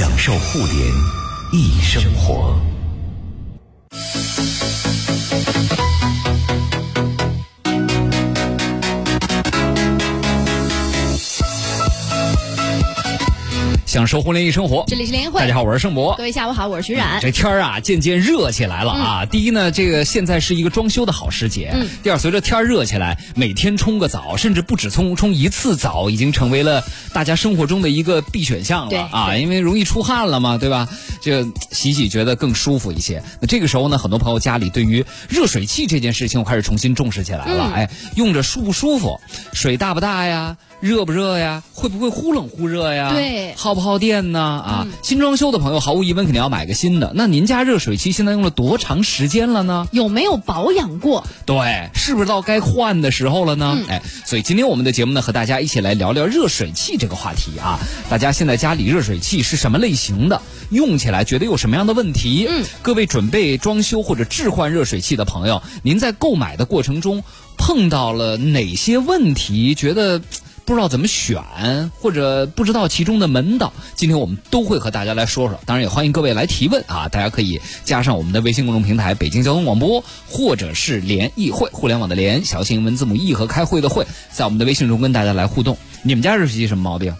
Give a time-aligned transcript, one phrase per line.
[0.00, 0.90] 享受互联
[1.52, 2.69] 易生活。
[13.90, 15.40] 享受互联易生活，这里是联谊会。
[15.40, 16.14] 大家好，我是盛博。
[16.14, 17.18] 各位下午好，我是徐冉。
[17.20, 19.26] 这天儿啊，渐渐热起来了啊。
[19.26, 21.72] 第一呢，这个现在是一个装修的好时节。
[21.74, 29.36] 嗯第二，随着天儿热起来，每天冲个澡，甚至不止冲冲一次澡，已经成为了大家生活中的一个必选项了啊。
[29.36, 30.88] 因为容易出汗了嘛，对吧？
[31.20, 33.24] 这洗洗觉得更舒服一些。
[33.40, 37.72] 那这个时候呢，很多朋友家里对于热水器这件事情，我开始重新重视起来了。
[37.72, 39.18] 嗯哎，用着舒不舒服？
[39.52, 40.56] 水大不大呀？
[40.80, 41.62] 热不热呀？
[41.74, 43.12] 会不会忽冷忽热呀？
[43.12, 44.40] 对耗不耗电呢？
[44.40, 47.12] 啊，嗯新装修的朋友毫无疑问肯定要买个新的。
[47.14, 49.86] 那您家热水器现在用了多长时间了呢？
[49.92, 51.26] 有没有保养过？
[51.44, 53.76] 对，是不是到该换的时候了呢？
[53.78, 57.78] 嗯哎，所以今天我们的节目呢，和大家一起来聊聊热水器这个话题啊。
[58.08, 60.40] 大家现在家里热水器是什么类型的？
[60.70, 62.46] 用起来觉得有什么样的问题？
[62.48, 67.22] 嗯，各位准备装修或者置换热水器的朋友，您在购买的过程中
[67.58, 69.74] 碰到了哪些问题？
[69.74, 70.22] 觉得？
[70.70, 71.42] 不知道怎么选，
[72.00, 75.58] 或者不知道其中的门道，今天我们都会和大家来说说。
[75.66, 77.08] 当然，也欢迎各位来提问啊！
[77.08, 85.76] 大家可以加上我们的微信公众平台“北京交通广播”，或者是联谊会，互联网的联，小写英文字母 E 和开会的会，在我们的微信中跟大家来互动。
[86.04, 87.12] 你们家热水器什么毛病？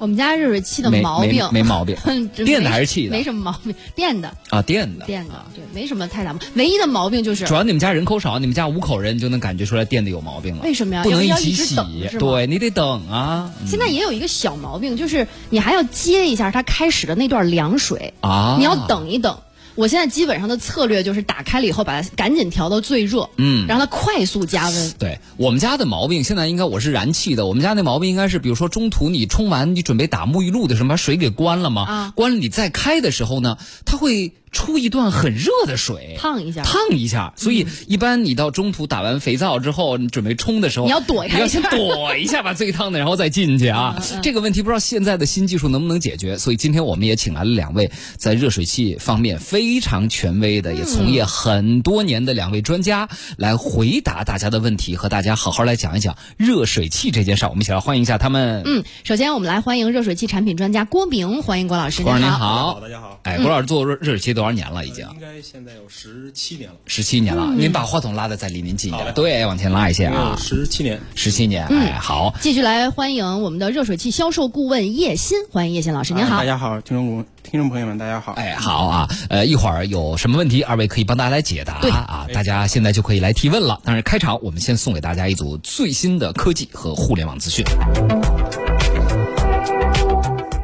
[0.00, 1.94] 我们家热水器的没毛病 没没毛病
[2.34, 5.04] 这电的还是气的没什么毛病，电的，啊，电的。
[5.04, 6.38] 电的，对，没什么太大毛。
[6.54, 10.62] 唯一的毛病就是主要你们家人口少，你们家五口人，就能感觉出来电的有毛病了。
[10.64, 11.76] 为什么呀不能一起洗
[12.18, 13.52] 对你得等啊。
[13.60, 19.38] 嗯现在也有一个小毛病，就是你还要接一下它开始的那段凉水，啊，你要等一等。
[19.74, 24.92] 我现在基本上的策略就是打开了以后，把它赶紧调到最热，嗯让它快速加温。
[24.98, 27.46] 对我们家的毛病，现在应该我是燃气的。
[27.46, 37.32] 我们家那毛病应该是，比如说中途你冲完，你准备打沐浴露的时候，把水给关了嘛，啊关了你再开的时候呢，它会出一段很热的水，烫一下烫一下。
[37.36, 43.96] 所以一般你到中途打完肥皂之后，你准备冲的时候，你要躲开你要先一下躲一下，把最烫的然后再进去啊。
[43.98, 57.48] 嗯嗯这个问题不知道现在的新技术能不能解决，所以今天我们也请来了两位在热水器方面非常权威的，也从业很多年的两位专家来回答大家的问题，和大家好好来讲一讲热水器这件事儿。
[57.48, 58.62] 我们一起来欢迎一下他们。
[58.64, 62.74] 嗯，首先我们来欢迎热水器产品专家郭明，欢迎郭老师，郭老师您好。
[62.74, 63.20] 好，大家好。
[63.22, 64.86] 哎，郭老师做热热水器多少年了？
[64.86, 67.48] 已经应该现在有十七年了，十七年了。
[67.50, 70.34] 嗯您把话筒拉的再离您近一点，对，往前拉一些啊。
[70.38, 70.98] 十七年。
[71.14, 72.34] 十七年，嗯哎，好。
[72.40, 76.44] 继续来欢迎我们的热水器销售顾问叶鑫，欢迎叶鑫老师，您好啊大。
[76.46, 78.32] 家好，听众听众朋友们，大家好。
[78.32, 83.78] 哎，好啊，呃，一会儿有什么问题，二位可以帮大家来解答对啊，大家现在就可以来提问了。
[83.84, 87.62] 但是开场，我们先送给大家一组最新的科技和互联网资讯。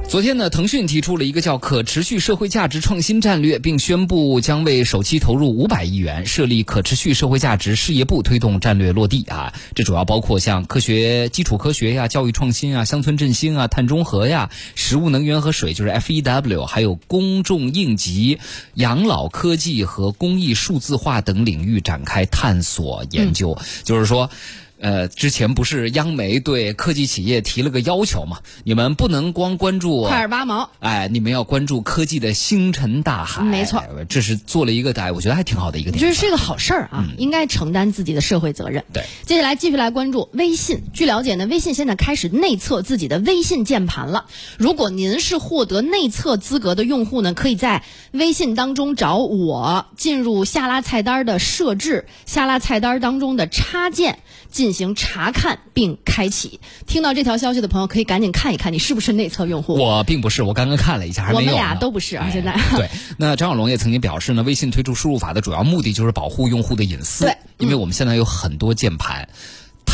[0.08, 9.52] 昨天呢，腾讯提出了一个叫“可持续社会价值创新战略”，并宣布将为首期投入五百亿元，设立可持续社会价值事业部，推动战略落地啊。
[9.74, 18.38] 这主要包括像科学、基础科学呀、教育创新啊、乡村振兴啊、碳中和呀、食物能源和水，就是 FEW，还有公众应急、
[18.74, 23.58] 养老科技和公益数字化等领域展开探索研究。
[23.82, 24.30] 就是说。
[24.86, 28.38] 呃，之前不是央媒对科技企业提了个要求嘛？
[28.62, 33.42] 你们不能光关注快二八毛，哎，你们要关注科技的星辰大海。
[33.42, 35.94] 没错哎这是做了一个哎，我觉得还挺好的一个点。
[35.96, 38.84] 我觉得是个好事儿啊，应该承担自己的社会责任。
[38.92, 40.84] 对，接下来继续来关注微信。
[40.94, 44.26] 据了解呢，微信现在开始内测自己的微信键盘了。
[44.56, 47.82] 如果您是获得内测资格的用户呢，可以在
[48.12, 54.20] 微信当中找我，进入下拉菜单的设置，下拉菜单当中的插件
[54.50, 56.60] 进行查看并开启。
[56.86, 59.74] 听到这条消息的朋友，可以赶紧看一看你是不是内测用户。
[59.74, 61.38] 我并不是，我刚刚看了一下，还没有。
[61.40, 67.24] 我们俩都不是啊哎现在对，那张小龙也曾经表示呢，微信推出输入法的主要目的就是保护用户的隐私。
[67.24, 69.28] 对，因为我们现在有很多键盘。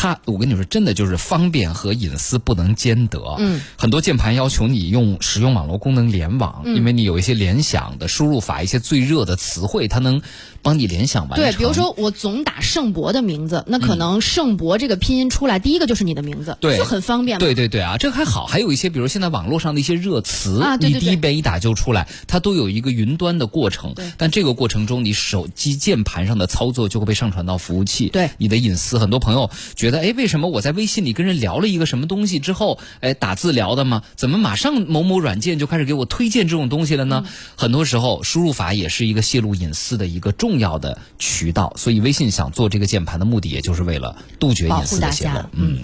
[0.02, 3.36] 它，我跟你说，真的就是方便和隐私不能兼得。
[3.38, 10.20] 嗯，很多键盘要求你用使用网络功能联网，嗯因为你有一些联想的输入法，一些最热的词汇，它能
[10.60, 11.48] 帮你联想完成。
[11.48, 17.38] 对，比如说我总打盛博的名字，那可能盛博这个拼音出来，第一个就是你的名字，对就很方便嘛。
[17.38, 23.94] 对对对啊，这还好，还有一些，比如现在网络上的一些热词，啊对对对你第一遍一打就出来，它都有一个云端的过程。
[24.18, 28.08] 但这个过程中，你手机键盘上的操作就会被上传到服务器。
[28.08, 34.02] 对你的隐私，很多朋友觉得，哎，为什么我在微信里跟人聊了一个什么东西之后，哎，打字聊的吗？
[34.16, 37.24] 怎么马上某某软件就开始给我推荐这种东西了呢？
[37.26, 45.40] 嗯很多时候，输入法也是一个泄露隐私的一个重要的渠道，所以微信想做这个键盘的目的，也就是为了杜绝隐私的泄露。
[45.52, 45.80] 嗯。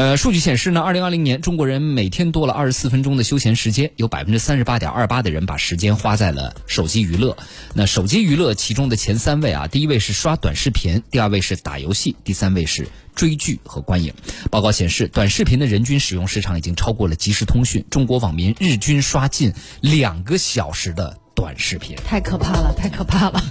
[0.00, 7.36] 呃，数据显示呢，二零二零年中国人每天多了二十四分钟的休闲时间，有百分之三十八点二八的人把时间花在了手机娱乐。
[7.74, 14.14] 那手机娱乐其中的前三位啊，第一位是刷短视频，第二位是打游戏，第三位是追剧和观影。
[14.50, 19.52] 报告显示，短视频的人均使用时长已经超过了即时通讯，中国网民日均刷近
[19.82, 23.44] 两个小时的短视频，太可怕了，太可怕了。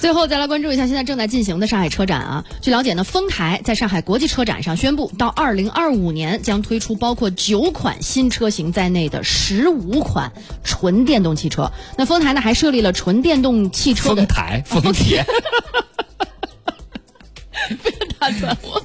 [0.00, 2.44] 最后再来关注一下现在正在进行的上海车展啊。
[2.60, 10.32] 据了解呢，丰台在上海国际车展上宣布，到二零二五年将推出包括九款新车型在内的十五款
[10.64, 11.70] 纯电动汽车。
[11.96, 15.26] 那丰台呢还设立了纯电动汽车的丰台丰田。
[17.82, 18.82] 不要打断我，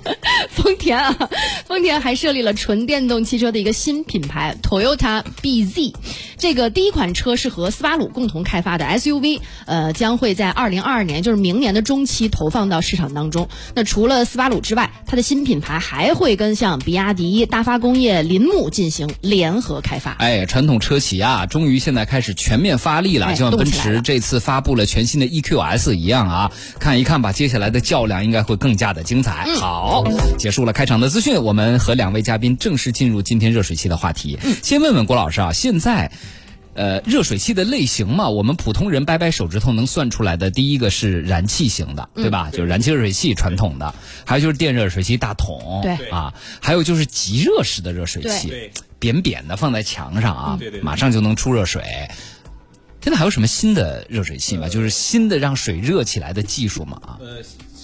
[0.49, 1.29] 丰田啊，
[1.65, 5.93] 丰田还设立了纯电动汽车的一个新品牌 Toyota BZ。
[6.37, 13.47] 这个第一款车是和斯巴鲁共同开发的 SUV，呃，将会在二零二二年，就是明年的中期投放到市场当中。
[13.75, 20.11] 那除了斯巴鲁之外，它的新品牌还会跟像比亚迪、大发工业、铃木进行联合开发。
[20.19, 26.51] 哎，传统车企啊，终于现在开始全面发力了，就像奔驰这次发布了全新的 EQS 一样啊。
[26.77, 29.45] 看一看吧，接下来的较量应该会更加的精彩。
[29.59, 30.05] 好，
[30.39, 34.39] 结束了开场的资讯，我们和两位嘉宾正式进入今天热水器的话题。
[34.63, 36.09] 先问问郭老师啊，现在。
[36.75, 42.49] 呃，热水器的类型嘛，我们普通人掰掰手指头能算出来的，第一个是燃气型的，对吧？
[42.51, 43.93] 就是燃气热水器传统的，
[44.25, 51.83] 还有就是电热水器大桶，对啊，还有就是极热式的热水器，扁扁的放在墙上啊，马上就能出热水。
[53.01, 54.67] 现在还有什么新的热水器吗？
[54.67, 56.99] 就是新的让水热起来的技术吗？
[57.05, 57.19] 啊？
[57.21, 57.43] 呃，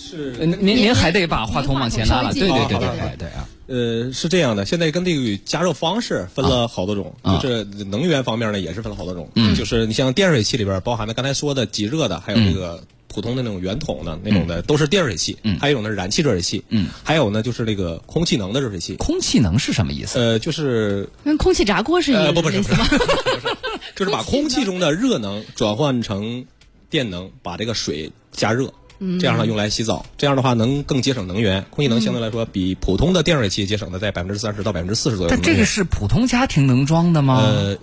[0.09, 3.47] 是您您还得把话筒往前拉了，对对对对对对啊。
[3.67, 9.29] 呃，是这样的，现在跟这个加热方式分了好多种，就是能源方面呢也是分了好多种。
[9.35, 15.37] 嗯，就是你像电热水器里边包含的刚才说的即热的，还有这个普通的那种圆筒的那种的，都是电热水器。
[15.43, 16.63] 嗯，还有一种呢是燃气热水器。
[16.69, 18.95] 嗯，还有呢就是那个空气能的热水器。
[18.95, 20.17] 空气能是什么意思？
[20.17, 22.81] 呃，就是跟空气炸锅是一个不不是不是，
[23.95, 26.43] 就是把空气中的热能转换成
[26.89, 28.73] 电能，把这个水加热。
[29.19, 31.65] 这样呢，用来洗澡，这样的话能更节省能源。
[31.69, 35.29] 空气能相对来说比普通的电热水器节省的在百分之三十到百分之四十左右。
[35.29, 37.37] 但这个是普通家庭能装的吗？
[37.37, 37.77] 呃，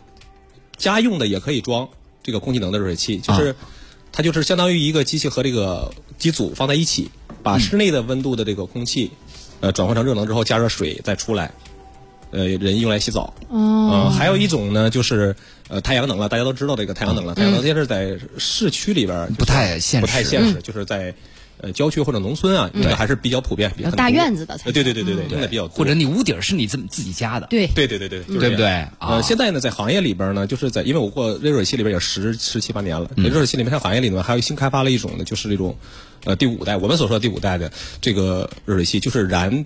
[0.76, 1.88] 家用的也可以装
[2.22, 3.56] 这个空气能的热水器，就是
[4.12, 7.10] 它就是相当于一个机器和这个机组放在一起，
[7.42, 9.10] 把室内的温度的这个空气
[9.60, 11.52] 呃转换成热能之后加热水再出来。
[12.30, 13.32] 呃，人用来洗澡。
[13.48, 14.12] 哦。
[14.16, 15.34] 还有一种呢，就是
[15.68, 16.28] 呃太阳能了。
[16.28, 17.34] 大家都知道这个太阳能了。
[17.34, 20.54] 太阳能现在是在市区里边不太现实，不太现实。
[20.62, 21.14] 就是在
[21.58, 23.72] 呃郊区或者农村啊，这个还是比较普遍。
[23.76, 24.58] 比较大院子的。
[24.64, 25.76] 对对对对对，用的比较多。
[25.76, 27.46] 或者你屋顶是你自自己家的。
[27.48, 28.86] 对对对对对，对不对？
[28.98, 33.08] 呃，现在呢，在行业里边呢，就是在因为我过热水器里边也十十七八年了。
[33.16, 35.76] 热水器里面，在行业里面还有新开发了一种呢，就是这种
[36.24, 39.64] 呃第五代，我们所说的第五代的这个热水器，就是燃。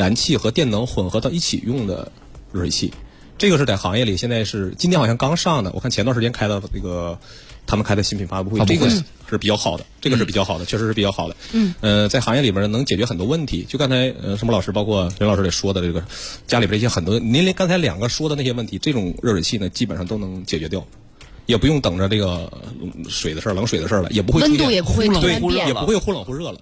[0.00, 2.10] 燃气和电能混合到一起用的
[2.52, 2.90] 热水器，
[3.36, 5.70] 这个是在行业里现在是今天好像刚上的。
[5.74, 7.18] 我看前段时间开的那个
[7.66, 8.88] 他们开的新品发布会，这个
[9.28, 11.36] 是比较好的，这个是比较好的，确实是比较好的。
[11.52, 13.66] 嗯，呃，在行业里边能解决很多问题。
[13.68, 16.02] 就刚才呃什么老师，包括任老师也说的这个
[16.46, 20.82] 家里边一些很多，您连刚才两个说的那些问题，这种热水器呢基本上都能解决掉，
[21.44, 22.50] 也不用等着这个
[23.10, 25.34] 水的事儿、冷水的事儿了，也不会温度也不会对，
[25.66, 26.58] 也不会忽冷忽热了。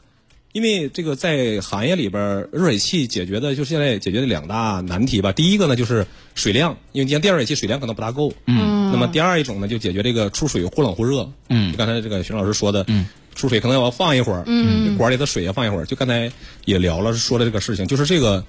[0.59, 5.31] 因为这个在行业里边，热水器解决的就是现在解决的两大难题吧。
[5.31, 8.33] 第一个呢就是水量，因为你像电热水器水量可能不大够。
[8.47, 8.91] 嗯。
[8.91, 11.31] 那么第二一种呢，就解决这个出水忽冷忽热。
[11.49, 11.71] 嗯。
[11.71, 14.43] 就刚才这个徐老师说的，嗯，出水可能要放一会儿。
[14.47, 14.99] 嗯。
[14.99, 15.87] 管里的水要放一会儿。
[15.87, 16.29] 就刚才
[16.65, 18.45] 也聊了说的这个事情，就是这个，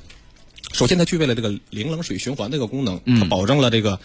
[0.73, 3.99] 首先它具备了这个零冷水循环这个功能，它保证了这个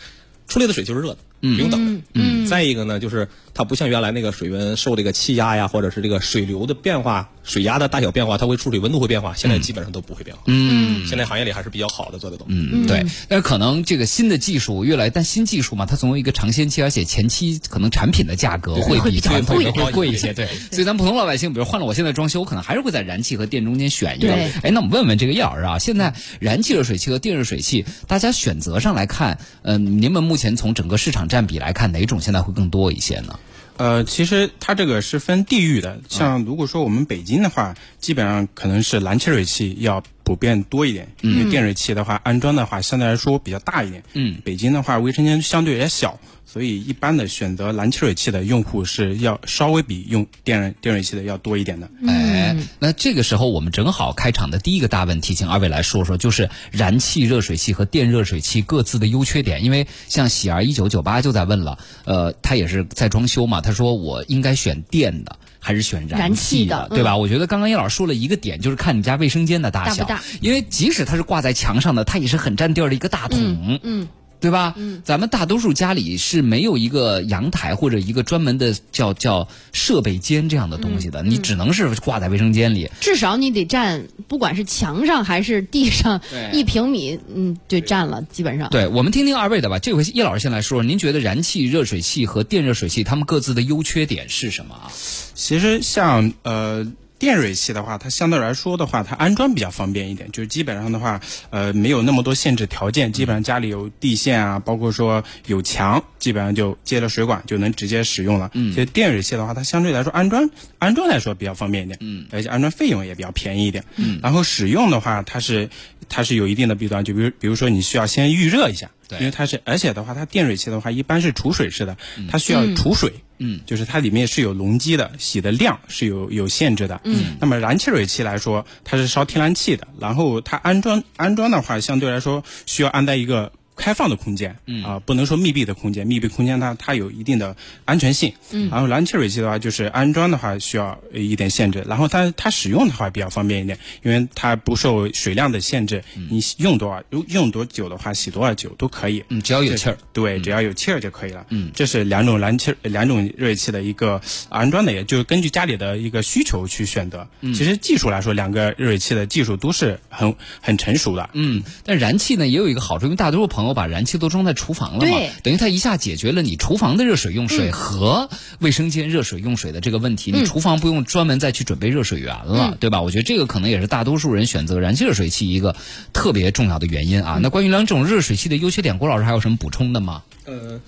[0.48, 1.18] 出来的水就是热的。
[1.40, 2.02] 不用等。
[2.14, 9.34] 嗯，再一个呢，就是它不像原来那个水温受这个气压呀，或者是这个水流的变化、水压的大小变化，它会出水温度会变化。
[9.34, 10.42] 现在基本上都不会变化。
[10.46, 12.46] 嗯，现在行业里还是比较好的做的都。
[12.48, 13.04] 嗯，对。
[13.28, 20.32] 但是可能这个新的技术越来，但新技术嘛，它总有一个尝鲜期，而且前期可能产品的价格会比传统的会贵一些。
[20.32, 20.48] 对。
[20.70, 24.32] 所以咱普通老百姓，比如换了我现在装修，可能还是会在燃气和电中间选一个。
[24.32, 32.20] 哎，那我们问问这个叶老师啊，现在燃气热水器和电热水器，大家选择上来看，嗯，您们目前从整个市场占比来看，哪种？
[32.20, 33.38] 现在会更多一些呢。
[33.76, 36.00] 呃，其实它这个是分地域的。
[36.08, 44.02] 像如果说我们北京的话，基本上可能是燃气水器要普遍多一点，因为电水器的话安装的话相对来说比较大一点。
[44.12, 46.20] 嗯，北京的话卫生间相对也小，
[46.54, 51.90] 所以一般的选择燃气热水器的用户是要稍微比用电电热水器的要多一点的。
[52.06, 59.64] 哎，那这个时候我们正好开场的第一个大问题，请二位来说说，就是燃气热水器和电热水器各自的优缺点。
[59.64, 65.36] 因为像喜儿一九九八就在问了，呃，他也是在装修嘛，他说我应该选电的。
[65.58, 67.16] 还是选燃气的，对吧？
[67.16, 73.80] 我觉得刚刚叶老师说了一个点，就是看你家卫生间的大小，大因为即使它是挂在墙上的，它也是很占地儿的一个大桶。
[73.82, 74.06] 嗯。
[74.44, 74.74] 对吧？
[74.76, 82.90] 嗯，咱们大多数家里是没有一个阳台或者一个专门的叫叫设备间这样的东西的，你只能是挂在卫生间里。
[83.00, 86.20] 至少你得占，不管是墙上还是地上，
[86.52, 88.68] 一平米，嗯，就占了，基本上。
[88.68, 89.78] 对我们听听二位的吧。
[89.78, 94.92] 这回叶老师先来说，您觉得燃气热水器和电热水器它们各自的优缺点是什么啊？
[95.34, 96.86] 其实像呃。
[97.18, 108.50] 电水器的话，它相对来说的话，它安装比较方便一点，就是基本上的话，呃，没有那么多限制条件，基本上家里有地线啊，包括说有墙，基本上就接了水管就能直接使用了。
[108.54, 113.84] 嗯，其实电水器的话，它相对来说安装安装来说比较方便一点，嗯，而且安装费用也比较便宜一点。
[113.96, 115.68] 嗯，然后使用的话，它是
[116.08, 118.90] 它是有一定的弊端，就比如比如说你需要先预热一下。
[119.10, 121.96] 因为它是，而且的话，它电水器的话一般是储水式的，
[122.30, 127.36] 它需要储水，嗯，就是它里面是有容积的，洗的量是有有限制的，嗯。
[127.40, 133.52] 那么燃气水器来说，它是烧天然气的，然后它安装安装的话，相对来说需要安在一个。
[133.76, 136.06] 开放的空间，啊，不能说密闭的空间。
[136.06, 138.32] 密闭空间它它有一定的安全性。
[138.52, 138.68] 嗯。
[138.70, 141.84] 然后燃气水器的话，就是安装的话需要一点限制。
[141.88, 146.04] 然后它它使用的话比较方便一点，因为它不受水量的限制。
[146.30, 149.24] 你用多少用用多久的话，洗多少久都可以。
[149.28, 149.98] 嗯，只要有气儿。
[150.12, 151.44] 对，只要有气儿就可以了。
[151.48, 151.72] 嗯。
[151.74, 157.26] 这是两种燃气两种热水器的一个安装的，也就是根据家里的一个需求去选择。
[157.40, 157.52] 嗯。
[157.52, 161.28] 其实技术来说，两个热水器的技术都是很很成熟的。
[161.32, 161.62] 嗯。
[161.84, 163.63] 但燃气呢也有一个好处，因为大多数朋友。
[163.64, 165.18] 我把燃气都装在厨房了嘛？
[165.42, 168.28] 等于它一下解决了你厨房的热水用水和
[168.58, 170.32] 卫生间热水用水的这个问题。
[170.32, 173.02] 你厨房不用专门再去准备热水源了，对吧？
[173.02, 175.76] 我觉得这个可能也是大多数人选择燃气热水器一个
[176.12, 177.38] 特别重要的原因啊。
[177.42, 180.22] 那关于两种热水器的优缺点，郭老师还有什么补充的吗？
[180.46, 180.80] 呃，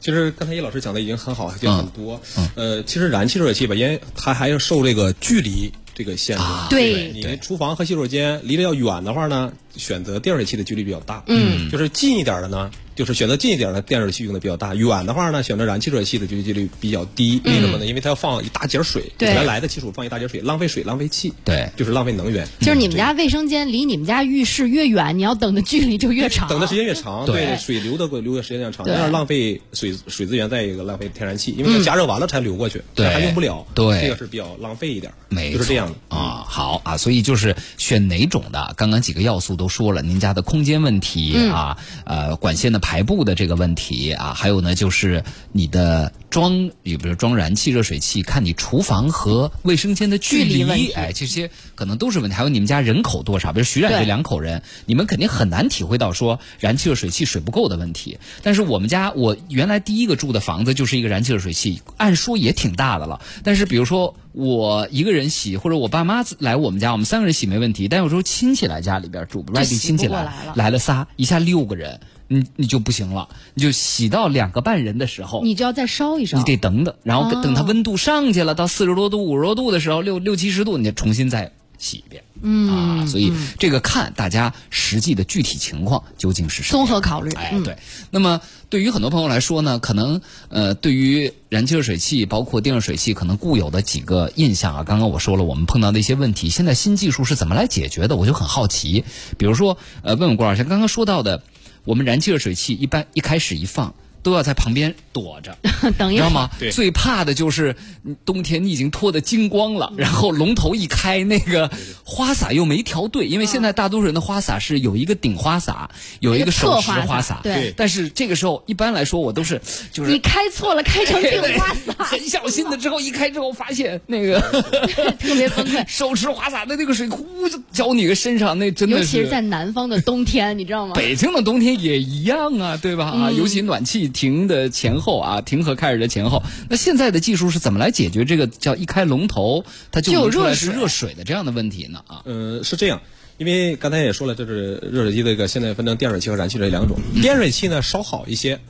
[0.00, 2.20] 其实刚才叶老师讲的已经很好，讲很多。
[2.54, 6.44] 呃，其实燃气热水器吧，因为它还要受这个距离这个限制。
[6.68, 9.52] 对，你厨房和洗手间离得要远的话呢？
[9.76, 14.74] 选择电热水器的几率比较大，嗯，就是近一点的呢，就是选择近一点的电热水器用的比较大。
[14.74, 17.40] 远的话呢，选择燃气热水器的几率比较低。
[17.44, 17.86] 为什么呢？
[17.86, 22.46] 因为它要放一大截水，原来的技术放一大截水，浪费水，浪费气，对，就是浪费能源。
[22.60, 36.44] 就是你们家卫生间离你们家浴室越远，你要等的距离就越长，等的时间越长，对，水流的流的时间越长，这样浪费水水资源，再一个浪费天然气，因为它加热完了才流过去，对，还用不了，对，这个是比较浪费一点，没就是这样的啊。
[36.46, 40.44] 好啊，所以就是选哪种的，刚刚几个要素都说了，您家的。
[40.44, 52.36] 空间问题啊，呃，管线的排布的这个问题啊，还有呢，就是你的装，比如装燃气热水器，看你厨房和卫生间的距离，哎，这些可能都是问题。
[52.36, 53.54] 还有你们家人口多少？
[53.54, 58.18] 比如徐冉这两口人，你们肯定很难体会到说燃气热水器水不够的问题。
[58.42, 63.22] 但是我们家，我原来第一个住的房子就是一个燃气热水器，按说也挺大的了。
[63.42, 67.88] 但是比如说我一个人洗，或者我爸妈来我们家，我们三个人洗没问题。
[67.88, 70.30] 但有时候亲戚来家里边住，外地亲戚来。
[70.54, 82.22] 来了仨，一下六个人，你你就不行了，你就洗到两个半人的时候，你就要再烧一烧，你得等等，然后等它温度上去了，到四十多度、五十多度的时候，六六七十度，你就重新再洗一遍。
[82.46, 87.32] 嗯啊，所以这个看大家实际的具体情况究竟是什么，综合考虑。
[87.32, 87.76] 哎，对。
[88.10, 98.16] 那么对于很多朋友来说呢，可能呃，对于燃气热水器包括电热水器，可能固有的几个印象啊，刚刚我说了，我们碰到的一些问题，现在新技术是怎么来解决的？
[98.16, 99.04] 我就很好奇。
[99.38, 101.42] 比如说，呃，问问郭老师，刚刚说到的，
[101.84, 103.94] 我们燃气热水器一般一开始一放。
[104.24, 105.56] 都要在旁边躲着，
[105.96, 106.50] 等一知道吗？
[106.58, 107.76] 对，最怕的就是
[108.24, 111.70] 冬天你已经脱得精光了，然后龙头一开，那个
[112.02, 115.88] 花洒又没调对，因为现在大多数人的花洒是有一个顶花洒，
[116.20, 117.72] 有一个手持花洒，对。
[117.76, 119.60] 但是这个时候一般来说我都是
[119.92, 122.78] 就是你开错了，开成顶花洒， 很小心的。
[122.78, 124.40] 之后一开之后发现那个
[125.20, 130.94] 特别崩溃，手持花洒的那个水呼就浇你个身上，那真的尤其是在南方的冬天，你知道吗？
[130.94, 133.10] 北京的冬天也一样啊，对吧？
[133.10, 134.10] 啊，尤其暖气。
[134.14, 136.42] 停的前后啊，停和开始的前后。
[136.70, 142.02] 那现在的技术是怎么来解决这个叫一开龙头它就有热是热水的这样的问题呢？
[142.06, 143.02] 啊，呃，是这样，
[143.36, 146.96] 因为刚才也说了，就是热水器这个现在分成电水器和燃气这两种。
[147.20, 148.60] 电水器呢稍好一些，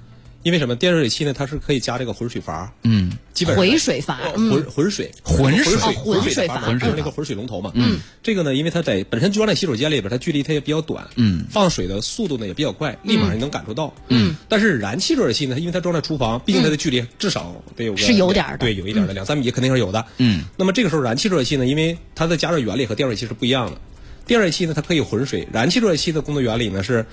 [0.44, 0.76] 因为什么？
[0.76, 4.50] 电热水器呢，它是可以加这个混水阀，嗯，基本上回水阀呃嗯。
[4.50, 5.10] 混混水。
[5.24, 5.74] 混水。
[5.74, 6.68] 哦混水混水阀水阀。
[6.68, 7.72] 门就是那个混水龙头嘛。
[7.74, 13.92] 嗯，这个呢，因为它在本身装在洗手间里边，它距离它也比较短，嗯，放水的速度呢也比较快，立马你能感受到。
[14.08, 18.58] 嗯，但是燃气热水器呢，因为它装在厨房，毕竟它的距离至少得有个是有点儿的。
[18.58, 20.04] 对，有一点的，两三米肯定是有的。
[20.18, 23.80] 嗯，那么这个时候燃气热水器呢，因为它的加热原理和电热水器是不一样的。
[24.26, 27.04] 电热水器呢，它可以混水；燃气热水器的工作原理呢是，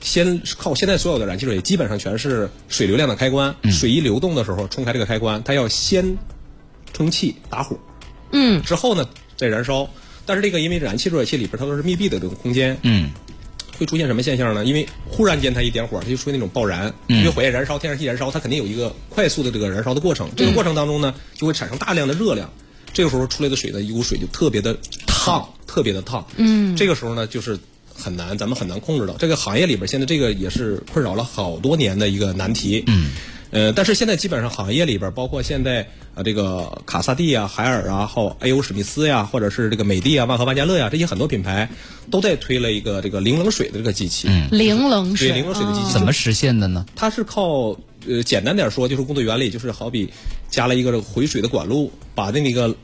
[0.00, 6.16] 先靠现在所有的燃气热水基本上全是水流量的开关，水一流动的时候冲开这个开关，它要先
[6.92, 7.76] 充气打火，
[8.32, 9.88] 嗯，之后呢再燃烧。
[10.24, 13.10] 但是这个因为燃气热水器里边它都是密闭的这种空间，嗯，
[13.78, 14.64] 会出现什么现象呢？
[14.64, 20.28] 因为忽然间它一点火，它就出现那种爆燃，因为火焰燃烧、天然气燃烧，它肯定有一个快速的这个燃烧的过程。
[20.36, 22.50] 这个过程当中呢，就会产生大量的热量，
[22.92, 24.76] 这个时候出来的水呢，一股水就特别的
[25.06, 26.26] 烫，特别的烫。
[26.36, 27.56] 嗯，这个时候呢，就是
[27.96, 29.14] 很难，咱们很难控制到。
[29.18, 32.84] 这个行业里边现在这个也是困扰了好多年的一个难题。
[32.86, 33.10] 嗯。
[33.52, 38.60] 呃，但是现在基本上行业里边，包括现在呃这个卡萨帝啊、海尔啊，还有 A.O.
[38.60, 41.70] 史密斯呀，或者是这个美的啊、万和万家乐呀，这些很多品牌
[42.10, 44.26] 都在推了一个这个零冷水的这个机器。
[44.28, 46.84] 嗯，零冷水，对零冷水的机器怎么实现的呢？
[46.96, 47.76] 它是靠
[48.06, 50.10] 呃简单点说，就是工作原理，就是好比
[50.50, 52.74] 加了一个回水的管路，把那个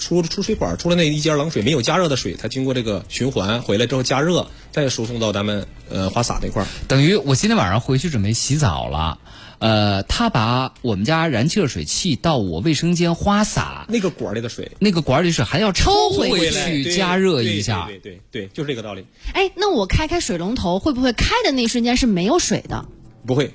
[0.00, 6.66] 出出水管出了那一节冷水没有加热的水，它经过这个循环回来之后加热，再输送到咱们呃花洒那块儿。
[6.88, 9.18] 等于我今天晚上回去准备洗澡了，
[9.58, 17.86] 呃，他把我们家燃气热水器到我卫生间花洒那个管里的水那个管里水还要抽回去加热一下。
[17.86, 19.04] 对对对对，对就是这个道理。
[19.34, 22.86] 哎，那我开开水龙头，会不会开的那一瞬间是没有水的？
[23.26, 23.52] 不会，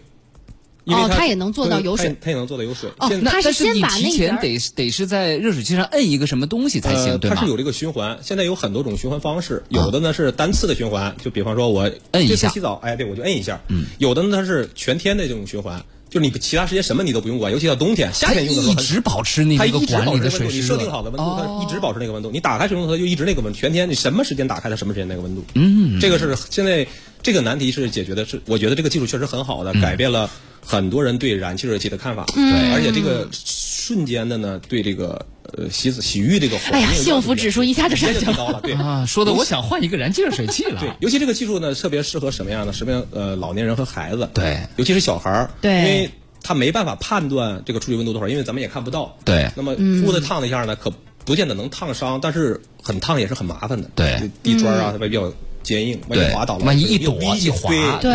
[0.85, 2.89] 因为哦它它也能做到有水它也能做到有水。
[3.21, 7.35] 那但是你先把那提前得得是在热水器上摁一个什么东西才行，呃，对吗？
[7.35, 13.59] 它是有这个循环，现在有很多种循环方式，有的呢是单次的循环，就比方说我摁一下洗澡，哎，对我就摁一下。
[13.67, 22.29] 嗯，有的呢它是全天的这种循环，就是你其他时间什么你都不用管，尤其到冬天、夏天用的时候它一直保持那个温度，你设定好的温度，哦它一直保持那个温度。
[22.31, 25.43] 你打开水龙头，它就一直那个温度，全天你什么时间打开它，什么时间那个温度。
[25.55, 26.85] 嗯，这个是现在
[27.23, 30.29] 这个难题是解决的是，我觉得这个技术确实很好的，嗯改变了
[30.65, 32.25] 很多人对燃气热水器的看法。
[32.33, 38.59] 对，而且这个瞬间的呢，对这个呃洗洗浴这个环哎呀境幸福指数一下就上直接去了提高了。
[38.61, 40.79] 对啊，说的我想换一个燃气热水器了。
[40.79, 42.73] 对，尤其这个技术呢，特别适合什么样的？
[42.73, 44.27] 什么样呃老年人和孩子？
[44.33, 45.51] 对尤其是小孩儿。
[45.61, 46.09] 对因为
[46.41, 49.17] 他没办法判断这个出水温度多少，因为咱们也看不到。
[49.23, 50.91] 对那么屋子烫了一下呢，可
[51.25, 53.89] 不见得能烫伤，但是很烫也是很麻烦的。
[53.95, 55.31] 对，地砖啊，它比较
[55.65, 58.13] 坚硬，万一滑倒了，万一一有躲危险一滑对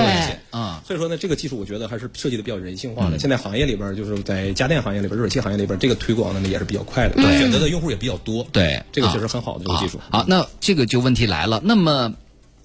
[0.51, 3.19] 啊所以说呢，这个技术我觉得还是设计的比较人性化的。
[3.19, 8.47] 现在行业里边就是在家电行业里边、热水器行业里边，这个推广的呢也是比较快的，选择的用户也比较多。
[8.53, 10.01] 对这个啊确实很好的这个技术。
[10.09, 12.15] 好，那这个就问题来了，那么。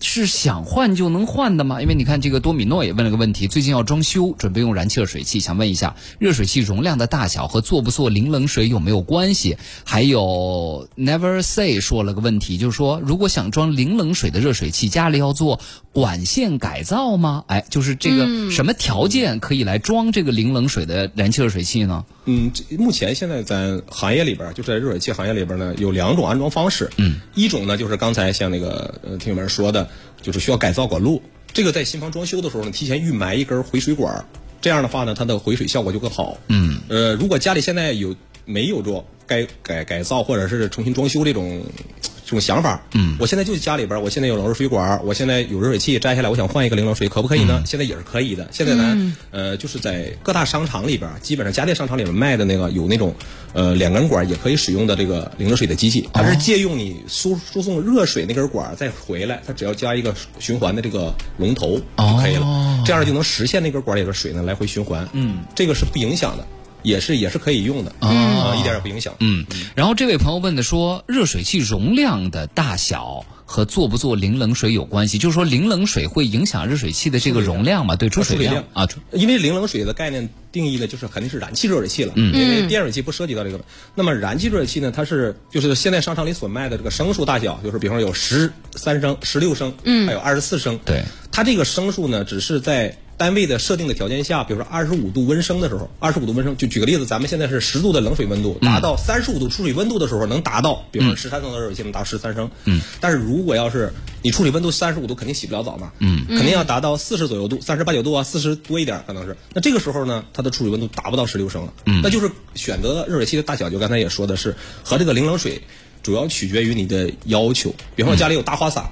[0.01, 1.81] 是想换就能换的吗？
[1.81, 9.57] 因为你看，这个多米诺也问了个问题，最近要装修，准备用燃气热水器，想问一下，热水器容量的大小和做不做零冷水有没有关系？
[9.83, 15.59] 还有 Never Say 说了个问题，就是说，如果想装零冷水的热水器，家里要做
[15.91, 17.43] 管线改造吗？
[17.47, 22.05] 哎，就是这个什么条件可以来装这个零冷水的燃气热水器呢？
[22.09, 22.14] 嗯，
[22.53, 26.89] 这目前现在咱行业里边，就是在热水器行业里边呢，有两种安装方式。
[26.97, 29.87] 嗯，一种呢就是刚才像那个呃听友们说的，
[30.21, 31.21] 就是需要改造管路。
[31.53, 34.25] 这个在新房装修的时候呢，提前预埋一根回水管，
[34.59, 36.37] 这样的话呢，它的回水效果就更好。
[36.47, 41.63] 嗯，呃，如果家里现在有没有做该改改造或者是重新装修这种
[42.01, 47.63] 这种想法，嗯，我现在就家里边，我现在有冷热水管，我现在有热水器摘下来，我想换一个零冷水，可不可以呢？
[47.65, 48.47] 现在也是可以的。
[48.51, 53.15] 现在呢，呃，就是在各大商场里边，基本上家电商场里面卖的那个有那种
[53.53, 65.07] 呃两根管也可以使用的这个零热水的机器，它是借用你输输送热水那根管再回来，它只要加一个循环的这个龙头就可以了，这样就能实现那根管里的水呢来回循环。
[65.13, 66.45] 嗯，这个是不影响的。
[66.85, 69.13] 也是也是可以用的啊、一点也不影响。
[69.19, 69.45] 嗯，
[69.75, 77.95] 然后这位朋友问的说，热水器容量的大小和做不做零冷水有关系，就是说零冷水会影响热水器的这个容量嘛？
[77.95, 78.63] 对，出水量？
[78.73, 83.59] 啊，因为零冷水的概念定义的，就是肯定是燃气热水器了，嗯，因为电热水器不涉及到这个。
[83.95, 115.61] 那么燃气热水器呢，它是就是现在商场里所卖的这个升数大小，就是比方说有十三升、十六升，嗯，还有二十四升，对，它这个升数呢，只是在单位的设定的条件下，比如说二十五度温升的时候，二十五度温升，就举个例子，咱们现在是十度的冷水温度，达到三十五度出水温度的时候，能达到，比如说十三升的热水器能达十三升，嗯，但是如果要是你出水温度三十五度，肯定洗不了澡嘛，嗯，肯定要达到四十左右度，三十八九度啊，四十多一点可能是，那这个时候呢，它的出水温度达不到十六升了，嗯，那就是选择热水器的大小，就刚才也说的是和这个零冷水
[116.03, 118.91] 主要取决于你的要求，比方说家里有大花洒，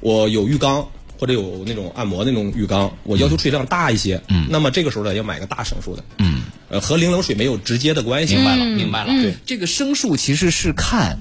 [0.00, 0.88] 我有浴缸。
[1.20, 8.36] 或者有那种按摩那种浴缸，我要求出水量大一些，嗯，那么这个时候呢要买个大升数的，嗯，呃，和零冷水没有直接的关系。
[8.36, 9.12] 明白了，明白了。
[9.12, 9.34] 对。
[9.44, 11.18] 这个升数其实是看。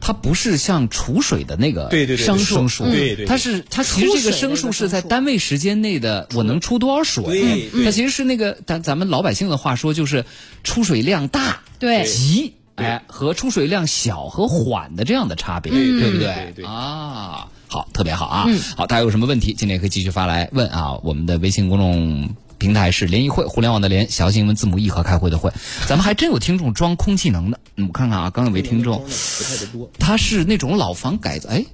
[0.00, 7.24] 它不是像储水的那个对对对升数升数，对对它是它其实这个升数是在单位时间内的，我能出多少水？
[7.24, 7.84] 对对。
[7.84, 10.24] 它其实是那个咱咱们老百姓的话说，就是
[10.62, 12.06] 出水量大对。
[12.06, 12.54] 急，
[12.84, 18.46] 哎，和出水量小和缓的这样的差别，对对不对对啊，好，特别好啊！
[18.76, 20.98] 好，大家有什么问题，今天也可以继续发来问啊。
[21.02, 25.52] 我们的微信公众平台是联谊会，互联网的联，小型英文字母 E 和开会的会。
[25.86, 29.90] 咱们还真有听众装空气能的，嗯我看看啊，刚有位听众，不太的多。
[29.98, 31.64] 他是那种老房改造，哎，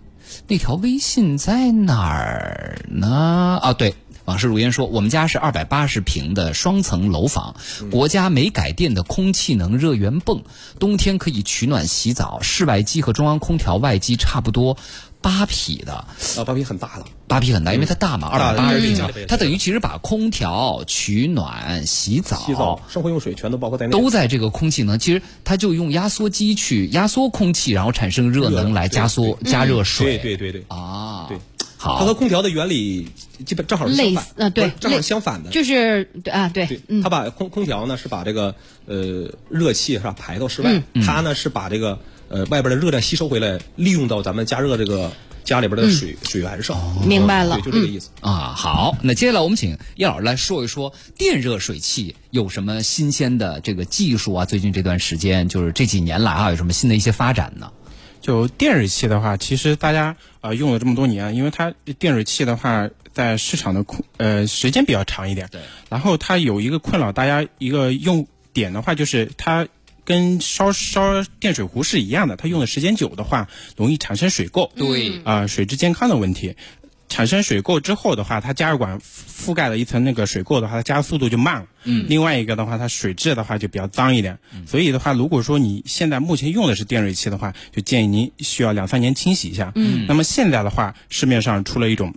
[0.48, 3.60] 那条微信在哪儿呢？
[3.62, 3.94] 啊，对。
[4.24, 7.56] 往事如烟说，我们家是二百八十平的双层楼房，
[7.90, 10.42] 国家没改电的空气能热源泵，
[10.78, 14.76] 冬天可以取暖洗澡，室外机和中央空调外机差不多
[15.20, 23.92] 八匹的，啊，八匹很大了，八匹很大，因为它大嘛，二百八十平它等于其实把空调、取暖、洗澡、洗澡、生活用水全都包括在内。
[23.92, 30.18] 都在这个空气能，其实它就用压缩机去压缩空气，然后产生热能来加缩加热水。
[30.18, 31.38] 对对对对，啊，对，
[31.84, 33.06] 好，它和空调的原理
[33.44, 35.50] 基本正好是相类反对正好相反的。
[35.50, 38.54] 就是对啊对对，嗯它把空空调呢是把这个
[38.86, 41.98] 呃热气是吧排到室外，嗯它呢是把这个
[42.30, 45.12] 呃外边的热量吸收回来，利用到咱们加热这个
[45.44, 46.74] 家里边的水、水源上。
[47.02, 48.08] 嗯明白了对，就这个意思。
[48.22, 54.46] 啊，好，那接下来我们请叶老师来说一说电热水器有什么新鲜的这个技术啊？
[54.46, 57.70] 最近这段时间，就是这几年来啊，有什么新的一些发展呢？
[58.24, 65.60] 就电水器的话，其实大家呃用了这么多年，因为它电水器的话，在市场的空呃时间比较长一点，对。
[65.90, 69.68] 然后它有一个困扰，大家一个用点的话，就是它
[70.06, 76.56] 跟烧烧电水壶是一样的，它用的时间久的话，容易产生水垢，对啊、水质健康的问题。
[77.08, 79.02] 产生水垢之后的话，它加热管覆
[79.50, 81.66] 覆盖了一层那个水垢的话，它加热速度就慢了。
[81.84, 82.06] 嗯。
[82.08, 84.38] 另外一个的话，它水质的话就比较脏一点。
[84.66, 89.72] 所以的话，如果说你现在目前用的是电水器的话，就建议您需要两三年清洗一下。
[89.74, 90.06] 嗯。
[90.08, 92.14] 那么现在的话，市面上出了一种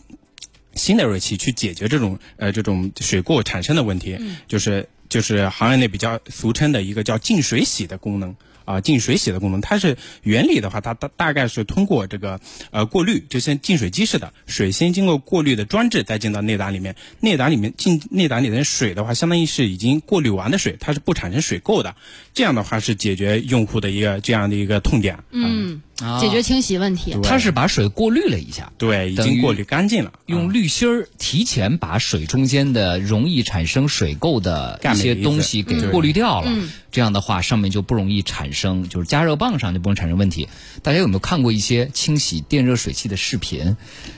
[0.73, 8.36] 新的热器去解决这种呃这种水垢产生的问题，就是就是行业内比较俗称的一个叫净水洗的功能。
[8.67, 12.38] 啊，净水洗的功能，它是原理的话，它大大概是通过这个
[12.69, 16.93] 呃过滤，就像净水机似的，水先经过过滤的装置，再进到内胆里面。
[17.21, 21.95] 内胆里面进内胆里的水的话，相当于是已经过滤完的水，它是不产生水垢的。
[22.34, 25.17] 这样的话是解决用户的一个这样的一个痛点。
[25.32, 25.82] 嗯，
[26.19, 27.15] 解决清洗问题。
[27.23, 28.71] 它是把水过滤了一下。
[28.77, 30.13] 对，已经过滤干净了。
[30.25, 36.51] 用滤芯儿提前把水中间的容易产生水垢的一些东西给嗯过滤掉了，
[36.91, 40.47] 这样的话上面就不容易产生，就是加热棒上就不容易产生问题。
[40.83, 43.75] 大家有没有看过一些清洗电热水器的视频？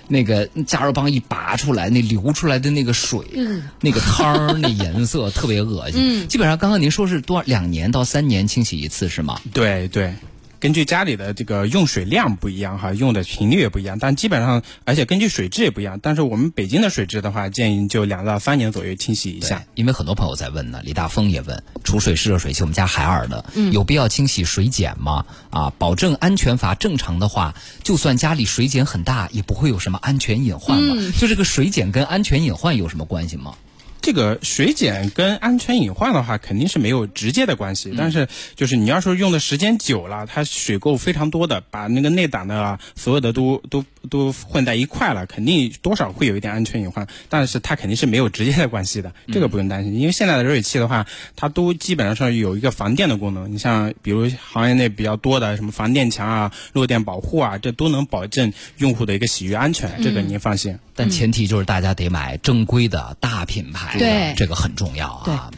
[0.08, 3.20] 那个加热棒一拔出来，那流出来的那个水，
[3.82, 6.28] 那个汤儿，那颜色特别恶心。
[6.28, 9.39] 基本上刚刚您说是多少两年到三年清洗一次是吗？
[9.54, 10.15] 对对，
[10.60, 16.00] 根据家里的这个用水量不一样哈，用的频率也不一样，但基本上而且根据水质也不一样。
[16.02, 25.26] 但是我们北京的水质的话，建议就两到三年左右清洗一下。，因为很多朋友在问呢，李大峰也问，储水式热水器，我们家海尔的，嗯有必要清洗水碱吗？
[25.50, 30.95] 啊，保证安全阀正常的话，就算家里水碱很大，也不会有什么安全隐患嘛。
[30.98, 33.56] 嗯就这个水碱跟安全隐患有什么关系吗？
[34.10, 37.93] 这个水碱跟安全隐患的话，肯定是没有直接的关系。
[37.95, 47.08] 但是就是你要说用的时间久了，它水垢非常多的，把那个内胆的啊所有的都都都混在一块了，肯定多少会有一点安全隐患。
[47.28, 49.94] 但是它肯定是没有直接的关系的，这个不用担心。
[49.94, 53.52] 因为现在的热水器的话，它都基本上有一个防电的功能。
[53.52, 60.78] 你像比如行业内比较多的什么防电墙啊、漏电保护啊，这都能保证用户的一个洗浴安全，这个您放心。
[60.96, 65.52] 但前提就是大家得买正规的大品牌的，这个很重要啊。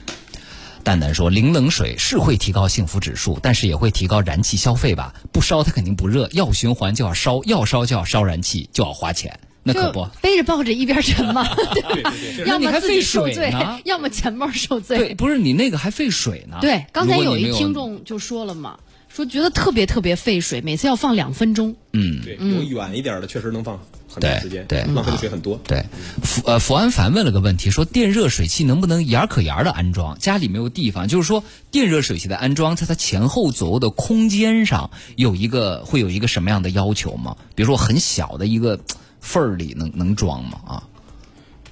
[0.84, 5.14] 蛋蛋说，零冷水是会提高幸福指数，但是也会提高燃气消费吧？
[5.32, 10.08] 不烧它肯定不热，要循环就要烧，要烧就要烧燃气，就要花钱，那可不。
[10.22, 14.98] 背着抱着一边沉嘛， 对对对对，要么自己费受罪水， 要么钱包受罪。
[14.98, 16.58] 对，不是你那个还费水呢。
[16.62, 21.76] 对，刚才有一听众就说了嘛，说觉得特别特别费水，每次要放两分钟。
[21.94, 23.80] 嗯，对，有远一点的确实能放
[24.14, 25.60] 很长时间，对对浪费的水很多。
[25.66, 25.86] 对，
[26.22, 30.18] 福呃福安凡问了个问题，说电热水器能不能眼儿可眼儿的安装？
[30.20, 37.36] 家里没有地方，就是说电热水器的安装，在它前后左右的空间上有一个会有一个什么样的要求吗？
[37.56, 38.80] 比如说很小的一个
[39.22, 40.60] 缝儿里能能装吗？
[40.68, 40.84] 啊，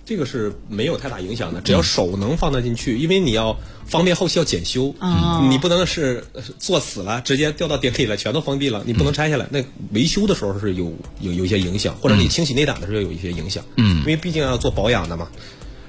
[0.09, 5.47] 这个是没有太大影响的，只要手能放得进去，因为你要方便后期要检修，哦。
[5.51, 9.45] 你不能是呃做死了，直接掉到电里了，全都封闭了，你不能拆下来。
[9.51, 10.91] 那维修的时候是有
[11.21, 15.27] 有有一些影响，或者你清洗内胆的时候有一些影响，嗯，因为毕竟要做保养的嘛。